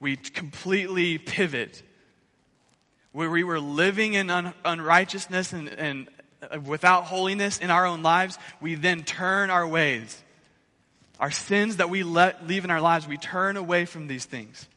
We 0.00 0.16
completely 0.16 1.18
pivot. 1.18 1.82
Where 3.12 3.30
we 3.30 3.44
were 3.44 3.60
living 3.60 4.14
in 4.14 4.30
un- 4.30 4.54
unrighteousness 4.64 5.52
and, 5.52 5.68
and 5.68 6.08
uh, 6.42 6.60
without 6.60 7.04
holiness 7.04 7.58
in 7.58 7.70
our 7.70 7.86
own 7.86 8.02
lives, 8.02 8.38
we 8.60 8.74
then 8.74 9.02
turn 9.02 9.50
our 9.50 9.66
ways. 9.66 10.22
Our 11.18 11.32
sins 11.32 11.78
that 11.78 11.90
we 11.90 12.04
let 12.04 12.46
leave 12.46 12.64
in 12.64 12.70
our 12.70 12.80
lives, 12.80 13.08
we 13.08 13.16
turn 13.16 13.56
away 13.56 13.86
from 13.86 14.06
these 14.06 14.24
things. 14.24 14.68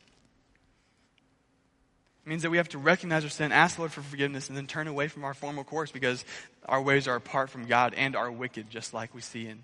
It 2.25 2.29
means 2.29 2.43
that 2.43 2.51
we 2.51 2.57
have 2.57 2.69
to 2.69 2.77
recognize 2.77 3.23
our 3.23 3.29
sin, 3.29 3.51
ask 3.51 3.75
the 3.75 3.81
Lord 3.81 3.91
for 3.91 4.01
forgiveness, 4.01 4.47
and 4.47 4.55
then 4.55 4.67
turn 4.67 4.87
away 4.87 5.07
from 5.07 5.23
our 5.23 5.33
formal 5.33 5.63
course 5.63 5.91
because 5.91 6.23
our 6.65 6.81
ways 6.81 7.07
are 7.07 7.15
apart 7.15 7.49
from 7.49 7.65
God 7.65 7.95
and 7.95 8.15
are 8.15 8.31
wicked, 8.31 8.69
just 8.69 8.93
like 8.93 9.15
we 9.15 9.21
see 9.21 9.47
in, 9.47 9.63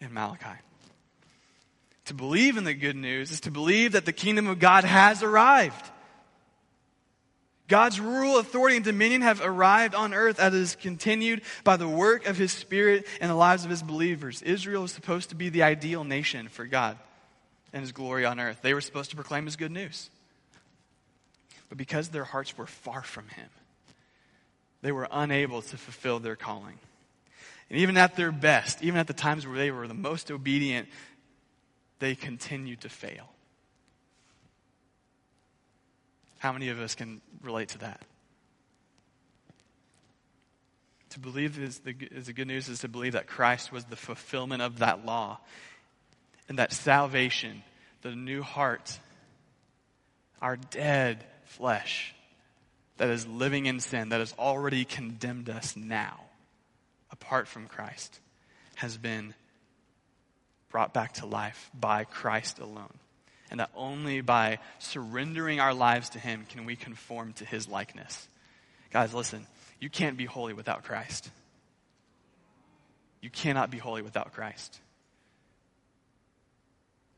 in 0.00 0.12
Malachi. 0.12 0.58
To 2.06 2.14
believe 2.14 2.56
in 2.56 2.64
the 2.64 2.74
good 2.74 2.96
news 2.96 3.30
is 3.30 3.42
to 3.42 3.52
believe 3.52 3.92
that 3.92 4.04
the 4.04 4.12
kingdom 4.12 4.48
of 4.48 4.58
God 4.58 4.82
has 4.82 5.22
arrived. 5.22 5.90
God's 7.68 8.00
rule, 8.00 8.40
authority, 8.40 8.74
and 8.74 8.84
dominion 8.84 9.22
have 9.22 9.40
arrived 9.40 9.94
on 9.94 10.12
earth 10.12 10.40
as 10.40 10.52
is 10.52 10.74
continued 10.74 11.42
by 11.62 11.76
the 11.76 11.86
work 11.86 12.26
of 12.26 12.36
His 12.36 12.50
Spirit 12.50 13.06
in 13.20 13.28
the 13.28 13.34
lives 13.36 13.64
of 13.64 13.70
His 13.70 13.84
believers. 13.84 14.42
Israel 14.42 14.82
is 14.82 14.90
supposed 14.90 15.28
to 15.28 15.36
be 15.36 15.50
the 15.50 15.62
ideal 15.62 16.02
nation 16.02 16.48
for 16.48 16.66
God 16.66 16.98
and 17.72 17.82
His 17.82 17.92
glory 17.92 18.24
on 18.24 18.40
earth. 18.40 18.58
They 18.60 18.74
were 18.74 18.80
supposed 18.80 19.10
to 19.10 19.16
proclaim 19.16 19.44
His 19.44 19.54
good 19.54 19.70
news. 19.70 20.10
But 21.70 21.78
because 21.78 22.08
their 22.08 22.24
hearts 22.24 22.58
were 22.58 22.66
far 22.66 23.02
from 23.02 23.28
him, 23.28 23.48
they 24.82 24.92
were 24.92 25.08
unable 25.10 25.62
to 25.62 25.76
fulfill 25.78 26.18
their 26.18 26.36
calling. 26.36 26.78
And 27.70 27.78
even 27.78 27.96
at 27.96 28.16
their 28.16 28.32
best, 28.32 28.82
even 28.82 28.98
at 28.98 29.06
the 29.06 29.14
times 29.14 29.46
where 29.46 29.56
they 29.56 29.70
were 29.70 29.86
the 29.86 29.94
most 29.94 30.30
obedient, 30.30 30.88
they 32.00 32.16
continued 32.16 32.80
to 32.82 32.88
fail. 32.88 33.30
How 36.38 36.52
many 36.52 36.70
of 36.70 36.80
us 36.80 36.94
can 36.94 37.20
relate 37.42 37.68
to 37.70 37.78
that? 37.78 38.02
To 41.10 41.20
believe 41.20 41.58
is 41.58 41.80
the, 41.80 41.94
is 42.10 42.26
the 42.26 42.32
good 42.32 42.48
news 42.48 42.68
is 42.68 42.80
to 42.80 42.88
believe 42.88 43.12
that 43.12 43.26
Christ 43.26 43.70
was 43.70 43.84
the 43.84 43.96
fulfillment 43.96 44.62
of 44.62 44.78
that 44.78 45.04
law 45.04 45.38
and 46.48 46.58
that 46.58 46.72
salvation, 46.72 47.62
the 48.02 48.16
new 48.16 48.42
heart, 48.42 48.98
our 50.40 50.56
dead 50.56 51.24
flesh 51.50 52.14
that 52.96 53.08
is 53.10 53.26
living 53.26 53.66
in 53.66 53.80
sin, 53.80 54.10
that 54.10 54.20
has 54.20 54.34
already 54.38 54.84
condemned 54.84 55.48
us 55.48 55.76
now, 55.76 56.20
apart 57.10 57.48
from 57.48 57.66
Christ, 57.66 58.20
has 58.76 58.96
been 58.96 59.34
brought 60.70 60.94
back 60.94 61.14
to 61.14 61.26
life 61.26 61.70
by 61.78 62.04
Christ 62.04 62.58
alone. 62.58 62.92
And 63.50 63.58
that 63.58 63.70
only 63.74 64.20
by 64.20 64.58
surrendering 64.78 65.58
our 65.58 65.74
lives 65.74 66.10
to 66.10 66.18
Him 66.18 66.46
can 66.48 66.66
we 66.66 66.76
conform 66.76 67.32
to 67.34 67.44
His 67.44 67.66
likeness. 67.66 68.28
Guys, 68.92 69.12
listen, 69.12 69.46
you 69.80 69.90
can't 69.90 70.16
be 70.16 70.26
holy 70.26 70.52
without 70.52 70.84
Christ. 70.84 71.30
You 73.20 73.30
cannot 73.30 73.70
be 73.70 73.78
holy 73.78 74.02
without 74.02 74.34
Christ. 74.34 74.78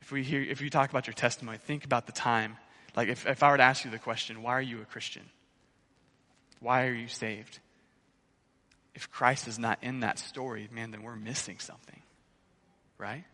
If 0.01 0.11
we 0.11 0.23
hear, 0.23 0.41
if 0.41 0.61
you 0.61 0.71
talk 0.71 0.91
about 0.91 1.07
your 1.07 1.15
testimony, 1.15 1.59
think 1.59 1.85
about 1.85 2.07
the 2.07 2.13
time 2.13 2.57
like, 2.95 3.09
if, 3.09 3.27
if 3.27 3.43
I 3.43 3.51
were 3.51 3.57
to 3.57 3.63
ask 3.63 3.85
you 3.85 3.91
the 3.91 3.99
question, 3.99 4.43
why 4.43 4.53
are 4.53 4.63
you 4.63 4.81
a 4.83 4.85
Christian? 4.85 5.23
Why 6.61 6.87
are 6.87 6.93
you 6.93 7.09
saved? 7.09 7.59
If 8.95 9.11
Christ 9.11 9.49
is 9.49 9.59
not 9.59 9.79
in 9.83 10.01
that 10.01 10.19
story, 10.19 10.69
man, 10.71 10.91
then 10.91 11.03
we're 11.03 11.17
missing 11.17 11.59
something, 11.59 12.03
right? 12.99 13.25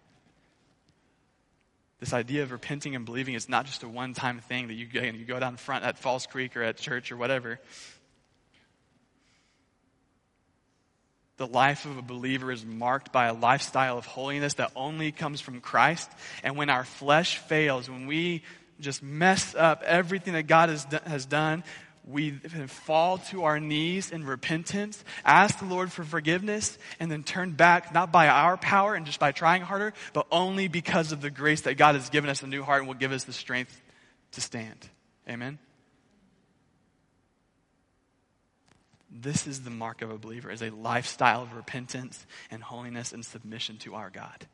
This 2.00 2.12
idea 2.12 2.44
of 2.44 2.52
repenting 2.52 2.94
and 2.94 3.04
believing 3.04 3.34
is 3.34 3.48
not 3.48 3.66
just 3.66 3.82
a 3.82 3.88
one 3.88 4.14
time 4.14 4.38
thing 4.38 4.68
that 4.68 4.74
you 4.74 4.86
go, 4.86 5.00
you 5.00 5.24
go 5.24 5.40
down 5.40 5.56
front 5.56 5.84
at 5.84 5.98
Falls 5.98 6.26
Creek 6.26 6.56
or 6.56 6.62
at 6.62 6.76
church 6.76 7.10
or 7.10 7.16
whatever. 7.16 7.58
The 11.38 11.46
life 11.46 11.84
of 11.84 11.98
a 11.98 12.02
believer 12.02 12.50
is 12.50 12.64
marked 12.64 13.12
by 13.12 13.26
a 13.26 13.34
lifestyle 13.34 13.98
of 13.98 14.06
holiness 14.06 14.54
that 14.54 14.72
only 14.74 15.12
comes 15.12 15.40
from 15.40 15.60
Christ. 15.60 16.10
And 16.42 16.56
when 16.56 16.70
our 16.70 16.84
flesh 16.84 17.38
fails, 17.38 17.88
when 17.88 18.06
we 18.06 18.42
just 18.80 19.02
mess 19.02 19.54
up 19.54 19.82
everything 19.82 20.34
that 20.34 20.46
God 20.46 20.68
has, 20.68 20.86
has 21.06 21.26
done, 21.26 21.64
we 22.08 22.30
fall 22.30 23.18
to 23.18 23.44
our 23.44 23.60
knees 23.60 24.10
in 24.10 24.24
repentance, 24.24 25.04
ask 25.24 25.58
the 25.58 25.66
Lord 25.66 25.92
for 25.92 26.04
forgiveness, 26.04 26.78
and 26.98 27.10
then 27.10 27.22
turn 27.22 27.52
back, 27.52 27.92
not 27.92 28.10
by 28.10 28.28
our 28.28 28.56
power 28.56 28.94
and 28.94 29.04
just 29.04 29.20
by 29.20 29.30
trying 29.30 29.60
harder, 29.60 29.92
but 30.14 30.26
only 30.32 30.68
because 30.68 31.12
of 31.12 31.20
the 31.20 31.30
grace 31.30 31.62
that 31.62 31.74
God 31.74 31.94
has 31.96 32.08
given 32.08 32.30
us 32.30 32.42
a 32.42 32.46
new 32.46 32.62
heart 32.62 32.80
and 32.80 32.88
will 32.88 32.94
give 32.94 33.12
us 33.12 33.24
the 33.24 33.32
strength 33.32 33.78
to 34.32 34.40
stand. 34.40 34.88
Amen? 35.28 35.58
This 39.10 39.46
is 39.46 39.62
the 39.62 39.70
mark 39.70 40.00
of 40.00 40.10
a 40.10 40.18
believer, 40.18 40.50
is 40.50 40.62
a 40.62 40.70
lifestyle 40.70 41.42
of 41.42 41.54
repentance 41.54 42.26
and 42.50 42.62
holiness 42.62 43.12
and 43.12 43.24
submission 43.24 43.76
to 43.78 43.94
our 43.94 44.08
God. 44.08 44.46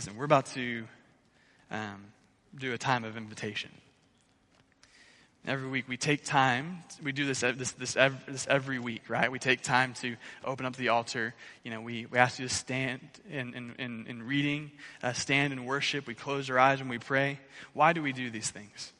Listen, 0.00 0.16
we're 0.16 0.24
about 0.24 0.46
to 0.46 0.86
um, 1.70 2.06
do 2.58 2.72
a 2.72 2.78
time 2.78 3.04
of 3.04 3.18
invitation. 3.18 3.70
Every 5.46 5.68
week 5.68 5.90
we 5.90 5.98
take 5.98 6.24
time. 6.24 6.78
We 7.02 7.12
do 7.12 7.26
this 7.26 7.40
this 7.40 7.72
this 7.72 7.96
every, 7.98 8.18
this 8.26 8.46
every 8.48 8.78
week, 8.78 9.02
right? 9.10 9.30
We 9.30 9.38
take 9.38 9.60
time 9.60 9.92
to 10.00 10.16
open 10.42 10.64
up 10.64 10.74
the 10.74 10.88
altar. 10.88 11.34
You 11.64 11.70
know, 11.70 11.82
we, 11.82 12.06
we 12.06 12.16
ask 12.16 12.38
you 12.38 12.48
to 12.48 12.54
stand 12.54 13.00
in 13.30 13.52
in, 13.52 13.74
in, 13.78 14.06
in 14.06 14.22
reading, 14.22 14.70
uh, 15.02 15.12
stand 15.12 15.52
in 15.52 15.66
worship. 15.66 16.06
We 16.06 16.14
close 16.14 16.48
our 16.48 16.58
eyes 16.58 16.80
and 16.80 16.88
we 16.88 16.96
pray. 16.96 17.38
Why 17.74 17.92
do 17.92 18.02
we 18.02 18.14
do 18.14 18.30
these 18.30 18.48
things? 18.48 18.92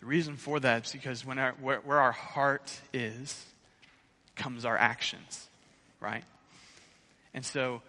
The 0.00 0.06
reason 0.06 0.36
for 0.36 0.60
that 0.60 0.86
is 0.86 0.92
because 0.92 1.26
when 1.26 1.38
our, 1.38 1.52
where, 1.60 1.80
where 1.80 2.00
our 2.00 2.12
heart 2.12 2.72
is, 2.94 3.44
comes 4.34 4.64
our 4.64 4.78
actions, 4.78 5.46
right? 6.00 6.24
And 7.34 7.44
so 7.44 7.82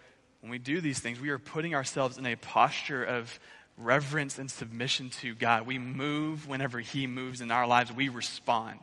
when 0.44 0.50
we 0.50 0.58
do 0.58 0.82
these 0.82 0.98
things, 0.98 1.18
we 1.18 1.30
are 1.30 1.38
putting 1.38 1.74
ourselves 1.74 2.18
in 2.18 2.26
a 2.26 2.36
posture 2.36 3.02
of 3.02 3.40
reverence 3.78 4.38
and 4.38 4.50
submission 4.50 5.08
to 5.08 5.34
God. 5.34 5.66
We 5.66 5.78
move 5.78 6.46
whenever 6.46 6.80
He 6.80 7.06
moves 7.06 7.40
in 7.40 7.50
our 7.50 7.66
lives, 7.66 7.90
we 7.90 8.10
respond. 8.10 8.78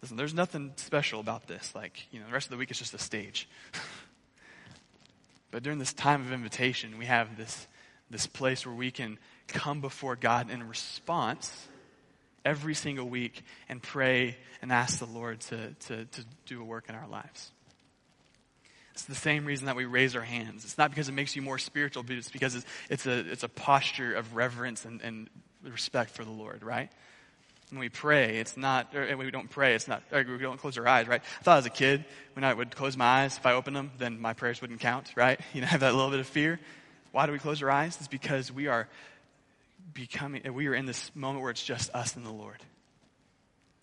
Listen, 0.00 0.16
there's 0.16 0.32
nothing 0.32 0.72
special 0.76 1.20
about 1.20 1.46
this. 1.46 1.74
Like, 1.74 2.06
you 2.10 2.20
know, 2.20 2.26
the 2.26 2.32
rest 2.32 2.46
of 2.46 2.52
the 2.52 2.56
week 2.56 2.70
is 2.70 2.78
just 2.78 2.94
a 2.94 2.98
stage. 2.98 3.46
but 5.50 5.62
during 5.62 5.78
this 5.78 5.92
time 5.92 6.22
of 6.22 6.32
invitation, 6.32 6.96
we 6.96 7.04
have 7.04 7.36
this, 7.36 7.66
this 8.08 8.26
place 8.26 8.64
where 8.64 8.74
we 8.74 8.90
can 8.90 9.18
come 9.46 9.82
before 9.82 10.16
God 10.16 10.50
in 10.50 10.66
response 10.66 11.68
every 12.46 12.72
single 12.72 13.10
week 13.10 13.42
and 13.68 13.82
pray 13.82 14.38
and 14.62 14.72
ask 14.72 15.00
the 15.00 15.04
Lord 15.04 15.40
to, 15.40 15.74
to, 15.80 16.06
to 16.06 16.24
do 16.46 16.62
a 16.62 16.64
work 16.64 16.88
in 16.88 16.94
our 16.94 17.08
lives. 17.08 17.50
It's 18.94 19.04
the 19.06 19.14
same 19.16 19.44
reason 19.44 19.66
that 19.66 19.74
we 19.74 19.86
raise 19.86 20.14
our 20.14 20.22
hands. 20.22 20.64
It's 20.64 20.78
not 20.78 20.90
because 20.90 21.08
it 21.08 21.12
makes 21.12 21.34
you 21.34 21.42
more 21.42 21.58
spiritual, 21.58 22.04
but 22.04 22.14
it's 22.14 22.30
because 22.30 22.54
it's, 22.54 22.66
it's 22.88 23.06
a, 23.06 23.28
it's 23.28 23.42
a 23.42 23.48
posture 23.48 24.14
of 24.14 24.36
reverence 24.36 24.84
and, 24.84 25.00
and 25.02 25.28
respect 25.64 26.10
for 26.10 26.24
the 26.24 26.30
Lord, 26.30 26.62
right? 26.62 26.90
When 27.70 27.80
we 27.80 27.88
pray, 27.88 28.36
it's 28.36 28.56
not, 28.56 28.94
or 28.94 29.16
we 29.16 29.32
don't 29.32 29.50
pray, 29.50 29.74
it's 29.74 29.88
not, 29.88 30.04
we 30.12 30.38
don't 30.38 30.60
close 30.60 30.78
our 30.78 30.86
eyes, 30.86 31.08
right? 31.08 31.22
I 31.40 31.42
thought 31.42 31.58
as 31.58 31.66
a 31.66 31.70
kid, 31.70 32.04
when 32.34 32.44
I 32.44 32.54
would 32.54 32.76
close 32.76 32.96
my 32.96 33.22
eyes, 33.22 33.36
if 33.36 33.44
I 33.44 33.54
opened 33.54 33.74
them, 33.74 33.90
then 33.98 34.20
my 34.20 34.32
prayers 34.32 34.60
wouldn't 34.60 34.78
count, 34.78 35.10
right? 35.16 35.40
You 35.52 35.62
know, 35.62 35.66
have 35.66 35.80
that 35.80 35.92
little 35.92 36.10
bit 36.10 36.20
of 36.20 36.28
fear. 36.28 36.60
Why 37.10 37.26
do 37.26 37.32
we 37.32 37.40
close 37.40 37.60
our 37.64 37.70
eyes? 37.70 37.96
It's 37.96 38.06
because 38.06 38.52
we 38.52 38.68
are 38.68 38.88
becoming, 39.92 40.52
we 40.54 40.68
are 40.68 40.74
in 40.74 40.86
this 40.86 41.10
moment 41.16 41.42
where 41.42 41.50
it's 41.50 41.64
just 41.64 41.92
us 41.94 42.14
and 42.14 42.24
the 42.24 42.30
Lord. 42.30 42.62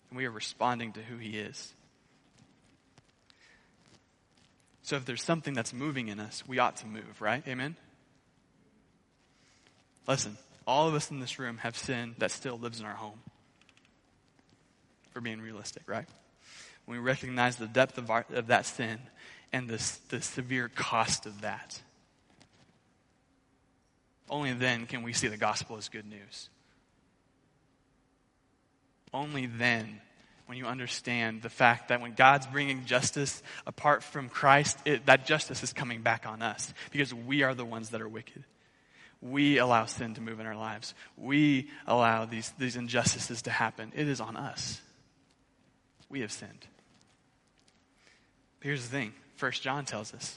And 0.08 0.16
we 0.16 0.24
are 0.24 0.30
responding 0.30 0.92
to 0.92 1.02
who 1.02 1.18
He 1.18 1.38
is. 1.38 1.74
So 4.82 4.96
if 4.96 5.04
there's 5.04 5.22
something 5.22 5.54
that's 5.54 5.72
moving 5.72 6.08
in 6.08 6.18
us, 6.18 6.42
we 6.46 6.58
ought 6.58 6.76
to 6.78 6.86
move, 6.86 7.20
right? 7.20 7.46
Amen? 7.46 7.76
Listen, 10.08 10.36
all 10.66 10.88
of 10.88 10.94
us 10.94 11.10
in 11.10 11.20
this 11.20 11.38
room 11.38 11.58
have 11.58 11.76
sin 11.76 12.14
that 12.18 12.30
still 12.30 12.58
lives 12.58 12.80
in 12.80 12.86
our 12.86 12.94
home. 12.94 13.20
For 15.12 15.20
being 15.20 15.40
realistic, 15.40 15.82
right? 15.86 16.06
When 16.86 16.98
we 16.98 17.04
recognize 17.04 17.56
the 17.56 17.68
depth 17.68 17.98
of, 17.98 18.10
our, 18.10 18.26
of 18.32 18.48
that 18.48 18.66
sin 18.66 18.98
and 19.52 19.68
the, 19.68 19.92
the 20.08 20.20
severe 20.20 20.68
cost 20.68 21.26
of 21.26 21.42
that, 21.42 21.80
only 24.28 24.52
then 24.52 24.86
can 24.86 25.02
we 25.02 25.12
see 25.12 25.28
the 25.28 25.36
gospel 25.36 25.76
as 25.76 25.88
good 25.88 26.08
news. 26.08 26.48
Only 29.12 29.46
then 29.46 30.00
when 30.52 30.58
you 30.58 30.66
understand 30.66 31.40
the 31.40 31.48
fact 31.48 31.88
that 31.88 32.02
when 32.02 32.12
God's 32.12 32.46
bringing 32.46 32.84
justice 32.84 33.42
apart 33.66 34.02
from 34.02 34.28
Christ, 34.28 34.76
it, 34.84 35.06
that 35.06 35.24
justice 35.24 35.62
is 35.62 35.72
coming 35.72 36.02
back 36.02 36.26
on 36.26 36.42
us 36.42 36.74
because 36.90 37.14
we 37.14 37.42
are 37.42 37.54
the 37.54 37.64
ones 37.64 37.88
that 37.88 38.02
are 38.02 38.08
wicked. 38.08 38.44
We 39.22 39.56
allow 39.56 39.86
sin 39.86 40.12
to 40.12 40.20
move 40.20 40.40
in 40.40 40.46
our 40.46 40.54
lives. 40.54 40.92
We 41.16 41.70
allow 41.86 42.26
these, 42.26 42.52
these 42.58 42.76
injustices 42.76 43.40
to 43.42 43.50
happen. 43.50 43.92
It 43.96 44.06
is 44.08 44.20
on 44.20 44.36
us. 44.36 44.82
We 46.10 46.20
have 46.20 46.30
sinned. 46.30 46.66
Here's 48.60 48.82
the 48.82 48.90
thing 48.90 49.14
First 49.36 49.62
John 49.62 49.86
tells 49.86 50.12
us 50.12 50.36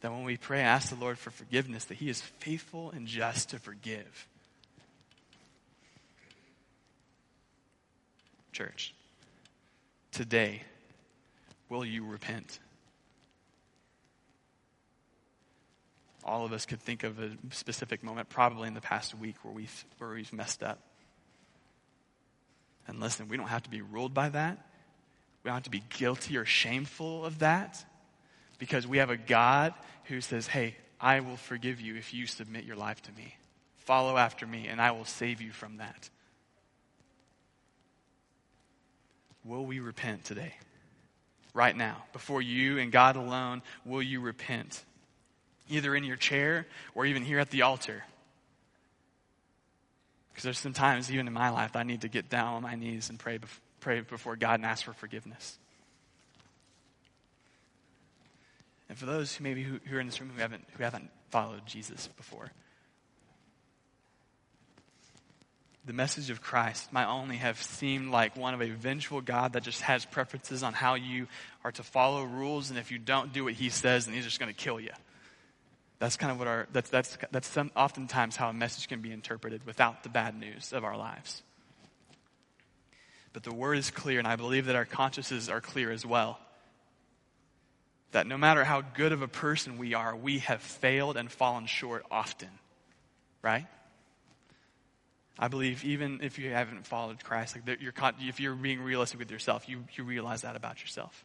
that 0.00 0.10
when 0.10 0.24
we 0.24 0.38
pray, 0.38 0.62
ask 0.62 0.88
the 0.88 0.96
Lord 0.96 1.18
for 1.18 1.30
forgiveness, 1.30 1.84
that 1.84 1.98
He 1.98 2.08
is 2.08 2.22
faithful 2.22 2.92
and 2.92 3.06
just 3.06 3.50
to 3.50 3.58
forgive. 3.58 4.26
Church, 8.52 8.94
today, 10.12 10.62
will 11.68 11.84
you 11.84 12.04
repent? 12.04 12.58
All 16.24 16.44
of 16.44 16.52
us 16.52 16.66
could 16.66 16.80
think 16.80 17.04
of 17.04 17.18
a 17.18 17.30
specific 17.50 18.02
moment, 18.02 18.28
probably 18.28 18.68
in 18.68 18.74
the 18.74 18.80
past 18.80 19.14
week, 19.14 19.36
where 19.42 19.54
we've, 19.54 19.84
where 19.98 20.10
we've 20.10 20.32
messed 20.32 20.62
up. 20.62 20.78
And 22.86 23.00
listen, 23.00 23.28
we 23.28 23.36
don't 23.36 23.48
have 23.48 23.62
to 23.64 23.70
be 23.70 23.80
ruled 23.80 24.14
by 24.14 24.28
that. 24.30 24.58
We 25.42 25.48
don't 25.48 25.54
have 25.54 25.62
to 25.64 25.70
be 25.70 25.84
guilty 25.90 26.36
or 26.36 26.44
shameful 26.44 27.24
of 27.24 27.38
that 27.38 27.84
because 28.58 28.86
we 28.86 28.98
have 28.98 29.10
a 29.10 29.16
God 29.16 29.72
who 30.04 30.20
says, 30.20 30.46
Hey, 30.46 30.76
I 31.00 31.20
will 31.20 31.36
forgive 31.36 31.80
you 31.80 31.94
if 31.96 32.12
you 32.12 32.26
submit 32.26 32.64
your 32.64 32.76
life 32.76 33.00
to 33.02 33.12
me. 33.12 33.36
Follow 33.76 34.16
after 34.16 34.46
me, 34.46 34.66
and 34.66 34.80
I 34.80 34.90
will 34.90 35.04
save 35.04 35.40
you 35.40 35.52
from 35.52 35.76
that. 35.78 36.10
Will 39.44 39.64
we 39.64 39.80
repent 39.80 40.24
today? 40.24 40.54
Right 41.54 41.76
now, 41.76 42.04
before 42.12 42.42
you 42.42 42.78
and 42.78 42.92
God 42.92 43.16
alone, 43.16 43.62
will 43.84 44.02
you 44.02 44.20
repent? 44.20 44.84
Either 45.68 45.94
in 45.94 46.04
your 46.04 46.16
chair 46.16 46.66
or 46.94 47.04
even 47.06 47.24
here 47.24 47.38
at 47.38 47.50
the 47.50 47.62
altar. 47.62 48.04
Because 50.30 50.44
there's 50.44 50.58
some 50.58 50.72
times, 50.72 51.10
even 51.10 51.26
in 51.26 51.32
my 51.32 51.50
life, 51.50 51.74
I 51.74 51.82
need 51.82 52.02
to 52.02 52.08
get 52.08 52.28
down 52.28 52.54
on 52.54 52.62
my 52.62 52.74
knees 52.74 53.10
and 53.10 53.18
pray, 53.18 53.38
pray 53.80 54.00
before 54.00 54.36
God 54.36 54.54
and 54.54 54.66
ask 54.66 54.84
for 54.84 54.92
forgiveness. 54.92 55.58
And 58.88 58.96
for 58.96 59.06
those 59.06 59.34
who 59.34 59.44
maybe 59.44 59.62
who, 59.62 59.80
who 59.84 59.96
are 59.96 60.00
in 60.00 60.06
this 60.06 60.20
room 60.20 60.30
who 60.34 60.40
haven't, 60.40 60.64
who 60.76 60.82
haven't 60.82 61.10
followed 61.30 61.66
Jesus 61.66 62.08
before, 62.16 62.52
the 65.88 65.94
message 65.94 66.28
of 66.28 66.42
Christ 66.42 66.92
might 66.92 67.06
only 67.06 67.36
have 67.36 67.60
seemed 67.62 68.10
like 68.10 68.36
one 68.36 68.52
of 68.52 68.60
a 68.60 68.68
vengeful 68.68 69.22
God 69.22 69.54
that 69.54 69.62
just 69.62 69.80
has 69.80 70.04
preferences 70.04 70.62
on 70.62 70.74
how 70.74 70.96
you 70.96 71.26
are 71.64 71.72
to 71.72 71.82
follow 71.82 72.24
rules, 72.24 72.68
and 72.68 72.78
if 72.78 72.90
you 72.90 72.98
don't 72.98 73.32
do 73.32 73.44
what 73.44 73.54
he 73.54 73.70
says, 73.70 74.04
then 74.04 74.14
he's 74.14 74.24
just 74.24 74.38
going 74.38 74.52
to 74.52 74.56
kill 74.56 74.78
you. 74.78 74.90
That's 75.98 76.18
kind 76.18 76.30
of 76.30 76.38
what 76.38 76.46
our, 76.46 76.68
that's, 76.74 76.90
that's, 76.90 77.16
that's 77.30 77.48
some, 77.48 77.72
oftentimes 77.74 78.36
how 78.36 78.50
a 78.50 78.52
message 78.52 78.86
can 78.86 79.00
be 79.00 79.10
interpreted 79.10 79.64
without 79.64 80.02
the 80.02 80.10
bad 80.10 80.38
news 80.38 80.74
of 80.74 80.84
our 80.84 80.94
lives. 80.94 81.42
But 83.32 83.42
the 83.42 83.54
word 83.54 83.78
is 83.78 83.90
clear, 83.90 84.18
and 84.18 84.28
I 84.28 84.36
believe 84.36 84.66
that 84.66 84.76
our 84.76 84.84
consciences 84.84 85.48
are 85.48 85.62
clear 85.62 85.90
as 85.90 86.04
well 86.04 86.38
that 88.12 88.26
no 88.26 88.36
matter 88.36 88.62
how 88.62 88.82
good 88.82 89.12
of 89.12 89.22
a 89.22 89.28
person 89.28 89.78
we 89.78 89.94
are, 89.94 90.14
we 90.14 90.40
have 90.40 90.60
failed 90.60 91.16
and 91.16 91.32
fallen 91.32 91.64
short 91.64 92.04
often. 92.10 92.50
Right? 93.40 93.66
I 95.38 95.48
believe 95.48 95.84
even 95.84 96.20
if 96.22 96.38
you 96.38 96.50
haven't 96.50 96.86
followed 96.86 97.22
Christ, 97.22 97.56
like 97.56 97.80
you're, 97.80 97.92
if 98.20 98.40
you're 98.40 98.54
being 98.54 98.80
realistic 98.80 99.20
with 99.20 99.30
yourself, 99.30 99.68
you, 99.68 99.84
you 99.92 100.02
realize 100.02 100.42
that 100.42 100.56
about 100.56 100.80
yourself. 100.80 101.24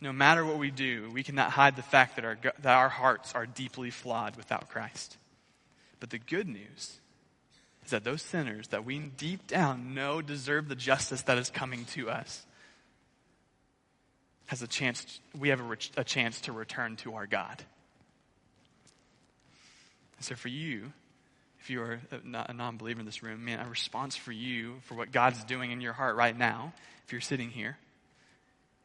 No 0.00 0.12
matter 0.12 0.44
what 0.44 0.58
we 0.58 0.70
do, 0.70 1.10
we 1.12 1.22
cannot 1.22 1.50
hide 1.50 1.76
the 1.76 1.82
fact 1.82 2.16
that 2.16 2.24
our, 2.24 2.38
that 2.60 2.74
our 2.74 2.88
hearts 2.88 3.34
are 3.34 3.46
deeply 3.46 3.90
flawed 3.90 4.36
without 4.36 4.70
Christ. 4.70 5.18
But 6.00 6.10
the 6.10 6.18
good 6.18 6.48
news 6.48 6.98
is 7.84 7.90
that 7.90 8.04
those 8.04 8.22
sinners 8.22 8.68
that 8.68 8.84
we 8.84 8.98
deep 8.98 9.46
down 9.46 9.94
know 9.94 10.22
deserve 10.22 10.68
the 10.68 10.74
justice 10.74 11.22
that 11.22 11.36
is 11.36 11.50
coming 11.50 11.84
to 11.86 12.10
us 12.10 12.44
has 14.46 14.62
a 14.62 14.66
chance, 14.66 15.20
we 15.38 15.50
have 15.50 15.60
a, 15.60 15.76
a 15.98 16.04
chance 16.04 16.40
to 16.42 16.52
return 16.52 16.96
to 16.96 17.14
our 17.14 17.26
God. 17.26 17.62
So 20.20 20.34
for 20.34 20.48
you, 20.48 20.92
if 21.64 21.70
you 21.70 21.80
are 21.80 21.98
a, 22.12 22.52
non 22.52 22.76
believer 22.76 23.00
in 23.00 23.06
this 23.06 23.22
room, 23.22 23.46
man, 23.46 23.58
a 23.58 23.66
response 23.66 24.16
for 24.16 24.32
you 24.32 24.74
for 24.82 24.96
what 24.96 25.12
God's 25.12 25.42
doing 25.44 25.70
in 25.70 25.80
your 25.80 25.94
heart 25.94 26.14
right 26.14 26.36
now, 26.36 26.74
if 27.06 27.12
you're 27.12 27.22
sitting 27.22 27.48
here, 27.48 27.78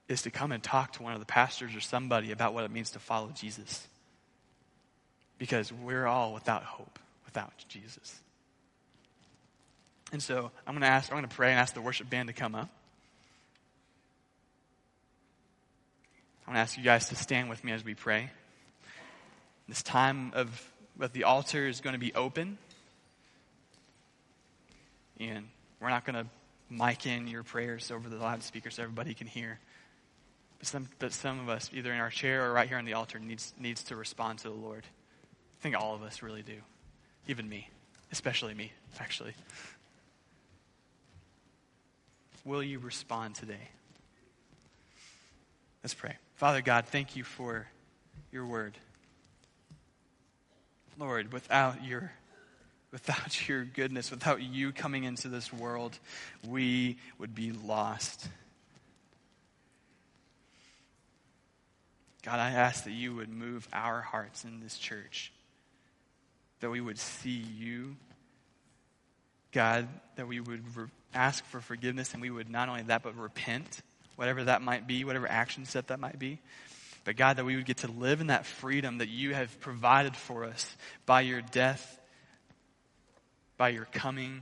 is 0.07 0.21
to 0.21 0.31
come 0.31 0.53
and 0.53 0.63
talk 0.63 0.93
to 0.93 1.03
one 1.03 1.11
of 1.11 1.19
the 1.19 1.25
pastors 1.25 1.75
or 1.75 1.81
somebody 1.81 2.31
about 2.31 2.53
what 2.53 2.63
it 2.63 2.71
means 2.71 2.91
to 2.91 2.99
follow 2.99 3.31
Jesus. 3.35 3.85
Because 5.37 5.73
we're 5.73 6.07
all 6.07 6.33
without 6.33 6.63
hope 6.63 6.97
without 7.25 7.51
Jesus. 7.67 8.21
And 10.13 10.23
so 10.23 10.49
I'm 10.65 10.73
going 10.73 10.81
to 10.81 10.87
ask, 10.87 11.11
I'm 11.11 11.17
going 11.17 11.27
to 11.27 11.35
pray 11.35 11.49
and 11.49 11.59
ask 11.59 11.73
the 11.73 11.81
worship 11.81 12.09
band 12.09 12.29
to 12.29 12.33
come 12.33 12.55
up. 12.55 12.69
I'm 16.47 16.53
going 16.53 16.55
to 16.55 16.61
ask 16.61 16.77
you 16.77 16.83
guys 16.83 17.09
to 17.09 17.15
stand 17.15 17.49
with 17.49 17.61
me 17.61 17.73
as 17.73 17.83
we 17.83 17.93
pray. 17.93 18.29
This 19.67 19.83
time 19.83 20.31
of, 20.33 20.71
of 21.01 21.11
the 21.11 21.25
altar 21.25 21.67
is 21.67 21.81
going 21.81 21.93
to 21.93 21.99
be 21.99 22.13
open. 22.15 22.57
And 25.19 25.47
we're 25.79 25.89
not 25.89 26.05
going 26.05 26.23
to 26.23 26.29
mic 26.69 27.05
in 27.05 27.27
your 27.27 27.43
prayers 27.43 27.91
over 27.91 28.07
the 28.09 28.17
loudspeaker 28.17 28.69
so 28.69 28.83
everybody 28.83 29.13
can 29.13 29.27
hear. 29.27 29.59
But 30.59 30.67
some, 30.67 30.87
but 30.99 31.13
some 31.13 31.39
of 31.39 31.49
us, 31.49 31.69
either 31.73 31.91
in 31.91 31.99
our 31.99 32.09
chair 32.09 32.45
or 32.45 32.53
right 32.53 32.67
here 32.67 32.77
on 32.77 32.85
the 32.85 32.93
altar, 32.93 33.19
needs, 33.19 33.53
needs 33.59 33.83
to 33.85 33.95
respond 33.95 34.39
to 34.39 34.49
the 34.49 34.55
Lord. 34.55 34.83
I 34.85 35.61
think 35.61 35.75
all 35.75 35.95
of 35.95 36.03
us 36.03 36.21
really 36.21 36.41
do. 36.41 36.55
Even 37.27 37.47
me. 37.47 37.69
Especially 38.11 38.53
me, 38.53 38.71
actually. 38.99 39.33
Will 42.45 42.63
you 42.63 42.79
respond 42.79 43.35
today? 43.35 43.69
Let's 45.83 45.93
pray. 45.93 46.15
Father 46.35 46.61
God, 46.61 46.85
thank 46.87 47.15
you 47.15 47.23
for 47.23 47.67
your 48.31 48.45
word. 48.45 48.77
Lord, 50.97 51.31
without 51.31 51.83
your 51.83 52.11
without 52.91 53.47
your 53.47 53.63
goodness, 53.63 54.11
without 54.11 54.41
you 54.41 54.71
coming 54.71 55.03
into 55.03 55.27
this 55.27 55.51
world, 55.51 55.97
we 56.47 56.97
would 57.17 57.35
be 57.35 57.51
lost. 57.51 58.27
God, 62.23 62.39
I 62.39 62.51
ask 62.51 62.83
that 62.83 62.91
you 62.91 63.15
would 63.15 63.29
move 63.29 63.67
our 63.71 64.01
hearts 64.01 64.43
in 64.43 64.59
this 64.59 64.77
church, 64.77 65.31
that 66.59 66.69
we 66.69 66.81
would 66.81 66.99
see 66.99 67.43
you. 67.57 67.95
God, 69.51 69.87
that 70.15 70.27
we 70.27 70.39
would 70.39 70.75
re- 70.75 70.87
ask 71.13 71.43
for 71.45 71.59
forgiveness 71.59 72.13
and 72.13 72.21
we 72.21 72.29
would 72.29 72.49
not 72.49 72.69
only 72.69 72.83
that, 72.83 73.01
but 73.01 73.17
repent 73.17 73.81
whatever 74.15 74.43
that 74.43 74.61
might 74.61 74.85
be, 74.85 75.05
whatever 75.05 75.27
action 75.27 75.65
set 75.65 75.87
that 75.87 75.99
might 75.99 76.19
be. 76.19 76.39
But 77.05 77.15
God, 77.15 77.37
that 77.37 77.45
we 77.45 77.55
would 77.55 77.65
get 77.65 77.77
to 77.77 77.87
live 77.89 78.21
in 78.21 78.27
that 78.27 78.45
freedom 78.45 78.99
that 78.99 79.09
you 79.09 79.33
have 79.33 79.59
provided 79.61 80.15
for 80.15 80.43
us 80.43 80.75
by 81.05 81.21
your 81.21 81.41
death, 81.41 81.98
by 83.59 83.69
your 83.69 83.85
coming, 83.91 84.41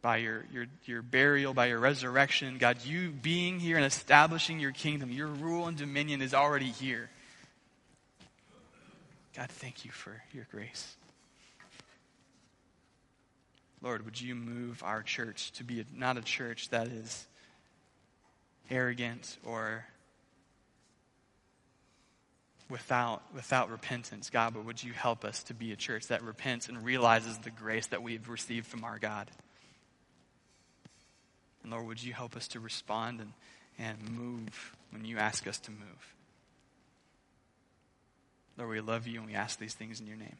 by 0.00 0.16
your, 0.16 0.46
your, 0.50 0.64
your 0.86 1.02
burial, 1.02 1.52
by 1.52 1.66
your 1.66 1.78
resurrection. 1.78 2.56
God, 2.56 2.78
you 2.84 3.10
being 3.10 3.60
here 3.60 3.76
and 3.76 3.84
establishing 3.84 4.58
your 4.58 4.72
kingdom, 4.72 5.12
your 5.12 5.26
rule 5.28 5.66
and 5.66 5.76
dominion 5.76 6.22
is 6.22 6.32
already 6.32 6.70
here. 6.70 7.10
God, 9.36 9.50
thank 9.50 9.84
you 9.84 9.90
for 9.90 10.22
your 10.32 10.48
grace. 10.50 10.96
Lord, 13.82 14.06
would 14.06 14.18
you 14.18 14.34
move 14.34 14.82
our 14.82 15.02
church 15.02 15.52
to 15.52 15.62
be 15.62 15.84
not 15.94 16.16
a 16.16 16.22
church 16.22 16.70
that 16.70 16.86
is 16.88 17.26
arrogant 18.70 19.36
or 19.44 19.84
without, 22.68 23.22
without 23.34 23.70
repentance, 23.70 24.30
God, 24.30 24.54
but 24.54 24.64
would 24.64 24.82
you 24.82 24.92
help 24.92 25.24
us 25.24 25.42
to 25.44 25.54
be 25.54 25.72
a 25.72 25.76
church 25.76 26.08
that 26.08 26.22
repents 26.22 26.68
and 26.68 26.84
realizes 26.84 27.38
the 27.38 27.50
grace 27.50 27.86
that 27.88 28.02
we've 28.02 28.28
received 28.28 28.66
from 28.66 28.84
our 28.84 28.98
God? 28.98 29.30
And 31.62 31.72
Lord, 31.72 31.86
would 31.86 32.02
you 32.02 32.12
help 32.12 32.36
us 32.36 32.48
to 32.48 32.60
respond 32.60 33.20
and, 33.20 33.32
and 33.78 34.10
move 34.10 34.76
when 34.90 35.04
you 35.04 35.18
ask 35.18 35.46
us 35.46 35.58
to 35.60 35.70
move? 35.70 36.14
Lord, 38.56 38.70
we 38.70 38.80
love 38.80 39.06
you 39.06 39.18
and 39.18 39.28
we 39.28 39.34
ask 39.34 39.58
these 39.58 39.74
things 39.74 40.00
in 40.00 40.06
your 40.06 40.16
name. 40.16 40.36